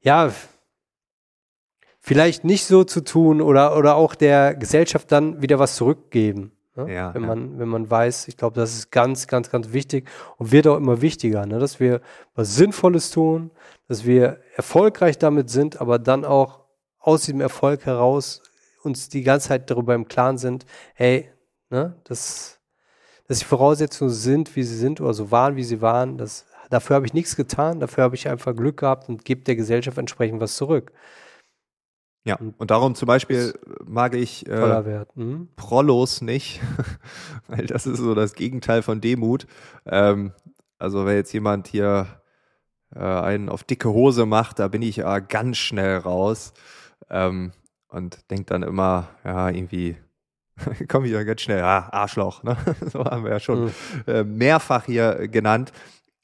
ja, 0.00 0.32
vielleicht 2.00 2.44
nicht 2.44 2.66
so 2.66 2.84
zu 2.84 3.02
tun 3.02 3.40
oder, 3.40 3.76
oder 3.76 3.96
auch 3.96 4.14
der 4.14 4.54
Gesellschaft 4.54 5.12
dann 5.12 5.40
wieder 5.40 5.58
was 5.58 5.76
zurückgeben. 5.76 6.52
Ne? 6.76 6.92
Ja, 6.92 7.14
wenn, 7.14 7.22
ja. 7.22 7.28
Man, 7.28 7.58
wenn 7.58 7.68
man 7.68 7.90
weiß, 7.90 8.28
ich 8.28 8.36
glaube, 8.36 8.54
das 8.58 8.74
ist 8.74 8.90
ganz, 8.90 9.26
ganz, 9.26 9.50
ganz 9.50 9.72
wichtig 9.72 10.08
und 10.38 10.52
wird 10.52 10.66
auch 10.66 10.76
immer 10.76 11.02
wichtiger, 11.02 11.44
ne? 11.46 11.58
dass 11.58 11.80
wir 11.80 12.00
was 12.34 12.56
Sinnvolles 12.56 13.10
tun, 13.10 13.50
dass 13.88 14.04
wir 14.06 14.40
erfolgreich 14.56 15.18
damit 15.18 15.50
sind, 15.50 15.80
aber 15.80 15.98
dann 15.98 16.24
auch 16.24 16.60
aus 16.98 17.22
diesem 17.22 17.40
Erfolg 17.40 17.84
heraus 17.84 18.42
uns 18.82 19.08
die 19.08 19.22
ganze 19.22 19.48
Zeit 19.48 19.70
darüber 19.70 19.94
im 19.94 20.08
Klaren 20.08 20.38
sind, 20.38 20.66
hey, 20.94 21.30
ne, 21.70 21.96
dass, 22.04 22.60
dass 23.28 23.40
die 23.40 23.44
Voraussetzungen 23.44 24.10
sind, 24.10 24.54
wie 24.56 24.62
sie 24.62 24.76
sind 24.76 25.00
oder 25.00 25.14
so 25.14 25.30
waren, 25.30 25.56
wie 25.56 25.64
sie 25.64 25.80
waren, 25.80 26.18
das, 26.18 26.46
dafür 26.70 26.96
habe 26.96 27.06
ich 27.06 27.12
nichts 27.12 27.36
getan, 27.36 27.80
dafür 27.80 28.04
habe 28.04 28.14
ich 28.14 28.28
einfach 28.28 28.54
Glück 28.54 28.78
gehabt 28.78 29.08
und 29.08 29.24
gebe 29.24 29.42
der 29.42 29.56
Gesellschaft 29.56 29.98
entsprechend 29.98 30.40
was 30.40 30.56
zurück. 30.56 30.92
Ja, 32.24 32.38
und 32.58 32.70
darum 32.70 32.94
zum 32.94 33.06
Beispiel 33.06 33.52
mag 33.84 34.14
ich 34.14 34.46
äh. 34.46 34.52
Mhm. 35.16 35.48
Prollos 35.56 36.20
nicht, 36.20 36.60
weil 37.48 37.66
das 37.66 37.86
ist 37.86 37.98
so 37.98 38.14
das 38.14 38.34
Gegenteil 38.34 38.82
von 38.82 39.00
Demut. 39.00 39.46
Ähm, 39.86 40.32
also 40.78 41.04
wenn 41.04 41.16
jetzt 41.16 41.32
jemand 41.32 41.66
hier 41.66 42.06
äh, 42.94 43.00
einen 43.00 43.48
auf 43.48 43.64
dicke 43.64 43.88
Hose 43.88 44.24
macht, 44.26 44.60
da 44.60 44.68
bin 44.68 44.82
ich 44.82 44.98
äh, 44.98 45.22
ganz 45.28 45.56
schnell 45.56 45.96
raus 45.98 46.52
ähm, 47.10 47.52
und 47.88 48.30
denke 48.30 48.44
dann 48.44 48.62
immer, 48.62 49.08
ja, 49.24 49.50
irgendwie 49.50 49.96
komme 50.88 51.06
ich 51.06 51.12
ja 51.12 51.24
ganz 51.24 51.40
schnell, 51.40 51.58
ja, 51.58 51.88
Arschloch, 51.92 52.44
ne? 52.44 52.56
so 52.92 53.04
haben 53.04 53.24
wir 53.24 53.32
ja 53.32 53.40
schon 53.40 53.64
Mhm. 53.64 53.72
äh, 54.06 54.22
mehrfach 54.24 54.84
hier 54.84 55.26
genannt. 55.26 55.72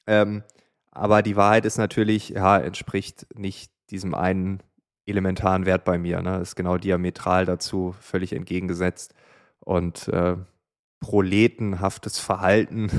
Ähm, 0.07 0.43
aber 0.91 1.21
die 1.21 1.35
Wahrheit 1.35 1.65
ist 1.65 1.77
natürlich, 1.77 2.29
ja, 2.29 2.57
entspricht 2.57 3.27
nicht 3.35 3.71
diesem 3.89 4.15
einen 4.15 4.61
elementaren 5.09 5.65
Wert 5.65 5.85
bei 5.85 5.97
mir. 5.97 6.21
Ne? 6.21 6.39
Ist 6.39 6.55
genau 6.55 6.77
diametral 6.77 7.45
dazu, 7.45 7.95
völlig 7.99 8.33
entgegengesetzt. 8.33 9.13
Und 9.59 10.07
äh, 10.09 10.37
proletenhaftes 10.99 12.19
Verhalten, 12.19 12.89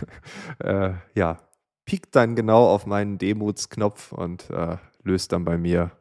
äh, 0.58 0.92
ja, 1.14 1.38
piekt 1.84 2.16
dann 2.16 2.36
genau 2.36 2.68
auf 2.68 2.86
meinen 2.86 3.18
Demutsknopf 3.18 4.12
und 4.12 4.50
äh, 4.50 4.76
löst 5.02 5.32
dann 5.32 5.44
bei 5.44 5.56
mir 5.56 5.92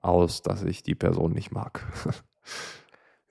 aus, 0.00 0.42
dass 0.42 0.62
ich 0.62 0.82
die 0.82 0.94
Person 0.94 1.32
nicht 1.32 1.50
mag. 1.52 1.84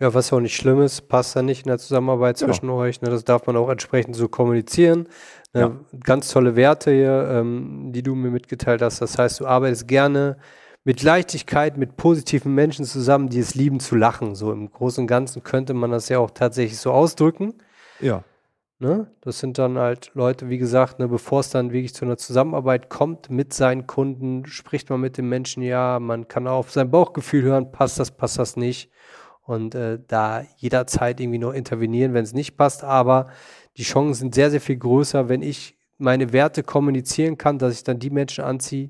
Ja, 0.02 0.16
was 0.16 0.32
ja 0.32 0.38
auch 0.38 0.42
nicht 0.42 0.56
schlimm 0.56 0.82
ist, 0.82 1.10
passt 1.10 1.36
ja 1.36 1.44
nicht 1.44 1.68
in 1.68 1.68
der 1.68 1.78
Zusammenarbeit 1.78 2.40
Genau. 2.40 2.52
zwischen 2.52 2.72
euch. 2.72 3.02
Ne? 3.04 3.12
Das 3.12 3.24
darf 3.24 3.46
man 3.46 3.56
auch 3.56 3.70
entsprechend 3.70 4.16
so 4.16 4.28
kommunizieren. 4.28 5.08
Ne? 5.54 5.80
Ganz 6.04 6.32
tolle 6.32 6.56
Werte 6.56 6.90
hier, 6.90 7.28
ähm, 7.30 7.92
die 7.94 8.02
du 8.02 8.16
mir 8.16 8.32
mitgeteilt 8.32 8.82
hast. 8.82 9.00
Das 9.00 9.20
heißt, 9.20 9.42
du 9.42 9.46
arbeitest 9.46 9.88
gerne 9.88 10.38
mit 10.84 11.04
Leichtigkeit, 11.04 11.78
mit 11.78 11.96
positiven 11.96 12.56
Menschen 12.56 12.86
zusammen, 12.86 13.30
die 13.30 13.40
es 13.40 13.56
lieben 13.56 13.80
zu 13.80 13.96
lachen. 13.96 14.36
So 14.36 14.52
im 14.52 14.72
Großen 14.72 15.04
und 15.04 15.08
Ganzen 15.08 15.44
könnte 15.44 15.74
man 15.74 15.92
das 15.92 16.10
ja 16.10 16.20
auch 16.20 16.32
tatsächlich 16.32 16.80
so 16.80 16.92
ausdrücken. 16.92 17.54
ja. 18.00 18.24
Ne? 18.82 19.06
Das 19.22 19.38
sind 19.38 19.60
dann 19.60 19.78
halt 19.78 20.10
Leute, 20.16 20.50
wie 20.50 20.58
gesagt, 20.58 20.98
ne, 20.98 21.08
bevor 21.08 21.42
es 21.42 21.52
dann 21.52 21.72
wirklich 21.72 21.94
zu 21.94 22.04
einer 22.04 22.18
Zusammenarbeit 22.18 22.90
kommt 22.90 23.30
mit 23.30 23.54
seinen 23.54 23.86
Kunden, 23.86 24.48
spricht 24.48 24.90
man 24.90 25.00
mit 25.00 25.20
den 25.20 25.30
Menschen, 25.30 25.62
ja, 25.62 26.00
man 26.00 26.28
kann 26.28 26.48
auch 26.48 26.58
auf 26.58 26.72
sein 26.72 26.90
Bauchgefühl 26.90 27.44
hören, 27.44 27.72
passt 27.72 28.00
das, 28.00 28.10
passt 28.10 28.40
das 28.40 28.58
nicht. 28.58 28.90
Und 29.44 29.76
äh, 29.76 30.00
da 30.08 30.44
jederzeit 30.58 31.20
irgendwie 31.20 31.38
nur 31.38 31.54
intervenieren, 31.54 32.16
wenn 32.16 32.24
es 32.24 32.34
nicht 32.34 32.58
passt. 32.58 32.84
Aber 32.84 33.28
die 33.78 33.84
Chancen 33.84 34.16
sind 34.16 34.34
sehr, 34.34 34.50
sehr 34.50 34.62
viel 34.62 34.78
größer, 34.78 35.30
wenn 35.30 35.44
ich 35.44 35.78
meine 36.00 36.34
Werte 36.34 36.64
kommunizieren 36.64 37.38
kann, 37.38 37.60
dass 37.60 37.76
ich 37.76 37.84
dann 37.84 38.00
die 38.00 38.10
Menschen 38.10 38.44
anziehe, 38.44 38.90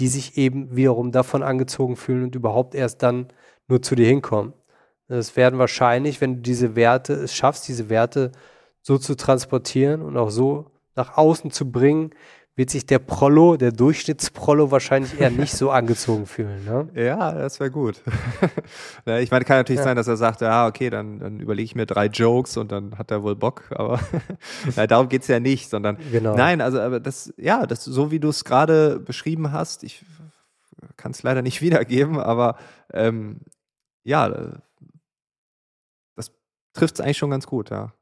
die 0.00 0.08
sich 0.08 0.38
eben 0.38 0.74
wiederum 0.74 1.12
davon 1.12 1.42
angezogen 1.42 1.94
fühlen 1.94 2.24
und 2.24 2.34
überhaupt 2.34 2.74
erst 2.74 3.02
dann 3.02 3.28
nur 3.68 3.82
zu 3.82 3.94
dir 3.94 4.06
hinkommen. 4.06 4.54
Es 5.08 5.36
werden 5.36 5.58
wahrscheinlich, 5.58 6.20
wenn 6.20 6.36
du 6.36 6.40
diese 6.40 6.74
Werte 6.74 7.12
es 7.12 7.34
schaffst, 7.34 7.68
diese 7.68 7.90
Werte 7.90 8.32
so 8.80 8.96
zu 8.96 9.14
transportieren 9.14 10.00
und 10.00 10.16
auch 10.16 10.30
so 10.30 10.70
nach 10.96 11.18
außen 11.18 11.50
zu 11.50 11.70
bringen, 11.70 12.10
wird 12.56 12.68
sich 12.68 12.84
der 12.84 12.98
Prollo, 12.98 13.56
der 13.56 13.72
Durchschnittsprollo 13.72 14.70
wahrscheinlich 14.70 15.18
eher 15.18 15.30
nicht 15.30 15.52
so 15.54 15.70
angezogen 15.70 16.26
fühlen. 16.26 16.64
Ne? 16.64 16.88
Ja, 16.94 17.32
das 17.32 17.58
wäre 17.60 17.70
gut. 17.70 18.02
Ich 19.06 19.30
meine, 19.30 19.44
kann 19.44 19.56
natürlich 19.58 19.78
Ja. 19.78 19.84
sein, 19.84 19.96
dass 19.96 20.08
er 20.08 20.16
sagt, 20.16 20.40
ja, 20.42 20.66
okay, 20.66 20.90
dann, 20.90 21.18
dann 21.20 21.40
überlege 21.40 21.64
ich 21.64 21.74
mir 21.74 21.86
drei 21.86 22.06
Jokes 22.06 22.56
und 22.56 22.70
dann 22.70 22.98
hat 22.98 23.10
er 23.10 23.22
wohl 23.22 23.34
Bock, 23.36 23.64
aber 23.70 23.98
na, 24.76 24.86
darum 24.86 25.08
geht's 25.08 25.28
ja 25.28 25.40
nicht, 25.40 25.70
sondern 25.70 25.96
Genau. 26.12 26.34
nein, 26.36 26.60
also 26.60 26.80
aber 26.80 27.00
das, 27.00 27.32
ja, 27.38 27.66
das, 27.66 27.84
so 27.84 28.10
wie 28.10 28.20
du 28.20 28.28
es 28.28 28.44
gerade 28.44 28.98
beschrieben 29.00 29.52
hast, 29.52 29.82
ich 29.84 30.04
kann 30.96 31.12
es 31.12 31.22
leider 31.22 31.40
nicht 31.42 31.62
wiedergeben, 31.62 32.18
aber 32.18 32.56
ähm, 32.92 33.40
ja, 34.04 34.28
äh, 34.28 34.52
das 36.16 36.30
trifft 36.74 36.94
es 36.96 37.00
eigentlich 37.00 37.18
schon 37.18 37.30
ganz 37.30 37.46
gut, 37.46 37.70
ja. 37.70 37.92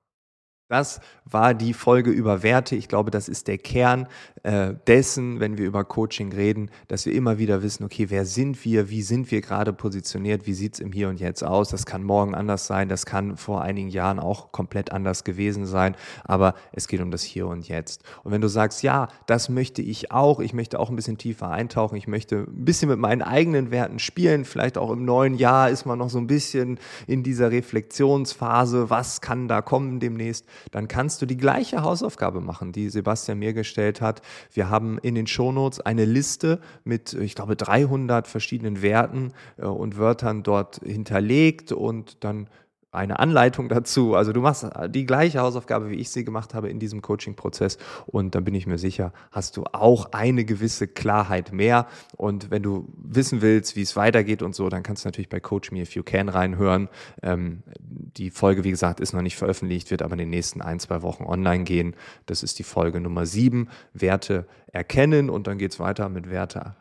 Das 0.68 1.00
war 1.24 1.54
die 1.54 1.72
Folge 1.72 2.10
über 2.10 2.42
Werte. 2.42 2.76
Ich 2.76 2.88
glaube, 2.88 3.10
das 3.10 3.28
ist 3.28 3.48
der 3.48 3.56
Kern 3.56 4.06
äh, 4.42 4.74
dessen, 4.86 5.40
wenn 5.40 5.56
wir 5.56 5.66
über 5.66 5.84
Coaching 5.84 6.30
reden, 6.32 6.70
dass 6.88 7.06
wir 7.06 7.14
immer 7.14 7.38
wieder 7.38 7.62
wissen, 7.62 7.84
okay, 7.84 8.10
wer 8.10 8.26
sind 8.26 8.64
wir, 8.66 8.90
wie 8.90 9.00
sind 9.00 9.30
wir 9.30 9.40
gerade 9.40 9.72
positioniert, 9.72 10.46
wie 10.46 10.52
sieht's 10.52 10.78
im 10.78 10.92
Hier 10.92 11.08
und 11.08 11.20
Jetzt 11.20 11.42
aus. 11.42 11.70
Das 11.70 11.86
kann 11.86 12.02
morgen 12.02 12.34
anders 12.34 12.66
sein, 12.66 12.90
das 12.90 13.06
kann 13.06 13.38
vor 13.38 13.62
einigen 13.62 13.88
Jahren 13.88 14.18
auch 14.18 14.52
komplett 14.52 14.92
anders 14.92 15.24
gewesen 15.24 15.64
sein, 15.64 15.96
aber 16.24 16.54
es 16.72 16.86
geht 16.86 17.00
um 17.00 17.10
das 17.10 17.22
Hier 17.22 17.46
und 17.46 17.66
Jetzt. 17.66 18.02
Und 18.22 18.32
wenn 18.32 18.42
du 18.42 18.48
sagst, 18.48 18.82
ja, 18.82 19.08
das 19.26 19.48
möchte 19.48 19.80
ich 19.80 20.12
auch, 20.12 20.38
ich 20.38 20.52
möchte 20.52 20.78
auch 20.78 20.90
ein 20.90 20.96
bisschen 20.96 21.18
tiefer 21.18 21.50
eintauchen, 21.50 21.96
ich 21.96 22.08
möchte 22.08 22.46
ein 22.46 22.64
bisschen 22.64 22.90
mit 22.90 22.98
meinen 22.98 23.22
eigenen 23.22 23.70
Werten 23.70 23.98
spielen, 23.98 24.44
vielleicht 24.44 24.76
auch 24.76 24.90
im 24.90 25.06
neuen 25.06 25.34
Jahr 25.34 25.70
ist 25.70 25.86
man 25.86 25.98
noch 25.98 26.10
so 26.10 26.18
ein 26.18 26.26
bisschen 26.26 26.78
in 27.06 27.22
dieser 27.22 27.50
Reflexionsphase, 27.50 28.90
was 28.90 29.22
kann 29.22 29.48
da 29.48 29.62
kommen 29.62 29.98
demnächst, 30.00 30.44
dann 30.70 30.88
kannst 30.88 31.22
du 31.22 31.26
die 31.26 31.36
gleiche 31.36 31.82
Hausaufgabe 31.82 32.40
machen, 32.40 32.72
die 32.72 32.88
Sebastian 32.88 33.38
mir 33.38 33.52
gestellt 33.52 34.00
hat. 34.00 34.22
Wir 34.52 34.70
haben 34.70 34.98
in 34.98 35.14
den 35.14 35.26
Shownotes 35.26 35.80
eine 35.80 36.04
Liste 36.04 36.60
mit, 36.84 37.14
ich 37.14 37.34
glaube, 37.34 37.56
300 37.56 38.26
verschiedenen 38.26 38.82
Werten 38.82 39.32
äh, 39.56 39.66
und 39.66 39.98
Wörtern 39.98 40.42
dort 40.42 40.80
hinterlegt 40.84 41.72
und 41.72 42.24
dann 42.24 42.48
eine 42.90 43.18
Anleitung 43.18 43.68
dazu. 43.68 44.14
Also 44.14 44.32
du 44.32 44.40
machst 44.40 44.66
die 44.88 45.04
gleiche 45.04 45.40
Hausaufgabe, 45.40 45.90
wie 45.90 45.96
ich 45.96 46.10
sie 46.10 46.24
gemacht 46.24 46.54
habe 46.54 46.70
in 46.70 46.78
diesem 46.78 47.02
Coaching-Prozess 47.02 47.78
und 48.06 48.34
dann 48.34 48.44
bin 48.44 48.54
ich 48.54 48.66
mir 48.66 48.78
sicher, 48.78 49.12
hast 49.30 49.56
du 49.56 49.64
auch 49.72 50.12
eine 50.12 50.44
gewisse 50.44 50.88
Klarheit 50.88 51.52
mehr 51.52 51.86
und 52.16 52.50
wenn 52.50 52.62
du 52.62 52.88
wissen 52.96 53.42
willst, 53.42 53.76
wie 53.76 53.82
es 53.82 53.94
weitergeht 53.94 54.42
und 54.42 54.54
so, 54.54 54.68
dann 54.68 54.82
kannst 54.82 55.04
du 55.04 55.08
natürlich 55.08 55.28
bei 55.28 55.40
Coach 55.40 55.70
Me 55.70 55.80
If 55.82 55.94
You 55.94 56.02
Can 56.02 56.28
reinhören. 56.28 56.88
Ähm, 57.22 57.62
die 57.80 58.30
Folge, 58.30 58.64
wie 58.64 58.70
gesagt, 58.70 59.00
ist 59.00 59.12
noch 59.12 59.22
nicht 59.22 59.36
veröffentlicht, 59.36 59.90
wird 59.90 60.02
aber 60.02 60.14
in 60.14 60.18
den 60.18 60.30
nächsten 60.30 60.62
ein, 60.62 60.80
zwei 60.80 61.02
Wochen 61.02 61.24
online 61.24 61.64
gehen. 61.64 61.94
Das 62.26 62.42
ist 62.42 62.58
die 62.58 62.64
Folge 62.64 63.00
Nummer 63.00 63.26
sieben, 63.26 63.68
Werte 63.92 64.46
erkennen 64.72 65.28
und 65.28 65.46
dann 65.46 65.58
geht 65.58 65.72
es 65.72 65.80
weiter 65.80 66.08
mit 66.08 66.30
Werte 66.30 66.74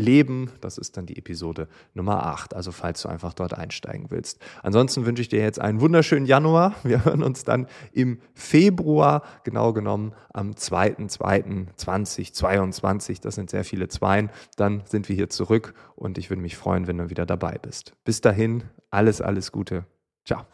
Leben. 0.00 0.50
Das 0.60 0.78
ist 0.78 0.96
dann 0.96 1.06
die 1.06 1.16
Episode 1.16 1.68
Nummer 1.94 2.26
8. 2.26 2.54
Also 2.54 2.72
falls 2.72 3.02
du 3.02 3.08
einfach 3.08 3.34
dort 3.34 3.54
einsteigen 3.54 4.10
willst. 4.10 4.40
Ansonsten 4.62 5.06
wünsche 5.06 5.22
ich 5.22 5.28
dir 5.28 5.40
jetzt 5.40 5.60
einen 5.60 5.80
wunderschönen 5.80 6.26
Januar. 6.26 6.74
Wir 6.82 7.04
hören 7.04 7.22
uns 7.22 7.44
dann 7.44 7.68
im 7.92 8.18
Februar, 8.34 9.22
genau 9.44 9.72
genommen 9.72 10.12
am 10.32 10.50
2.2.2022. 10.52 13.20
Das 13.20 13.36
sind 13.36 13.50
sehr 13.50 13.64
viele 13.64 13.88
Zweien. 13.88 14.30
Dann 14.56 14.82
sind 14.86 15.08
wir 15.08 15.16
hier 15.16 15.30
zurück 15.30 15.74
und 15.94 16.18
ich 16.18 16.30
würde 16.30 16.42
mich 16.42 16.56
freuen, 16.56 16.86
wenn 16.86 16.98
du 16.98 17.10
wieder 17.10 17.26
dabei 17.26 17.58
bist. 17.58 17.94
Bis 18.04 18.20
dahin, 18.20 18.62
alles, 18.90 19.20
alles 19.20 19.50
Gute. 19.52 19.84
Ciao. 20.24 20.46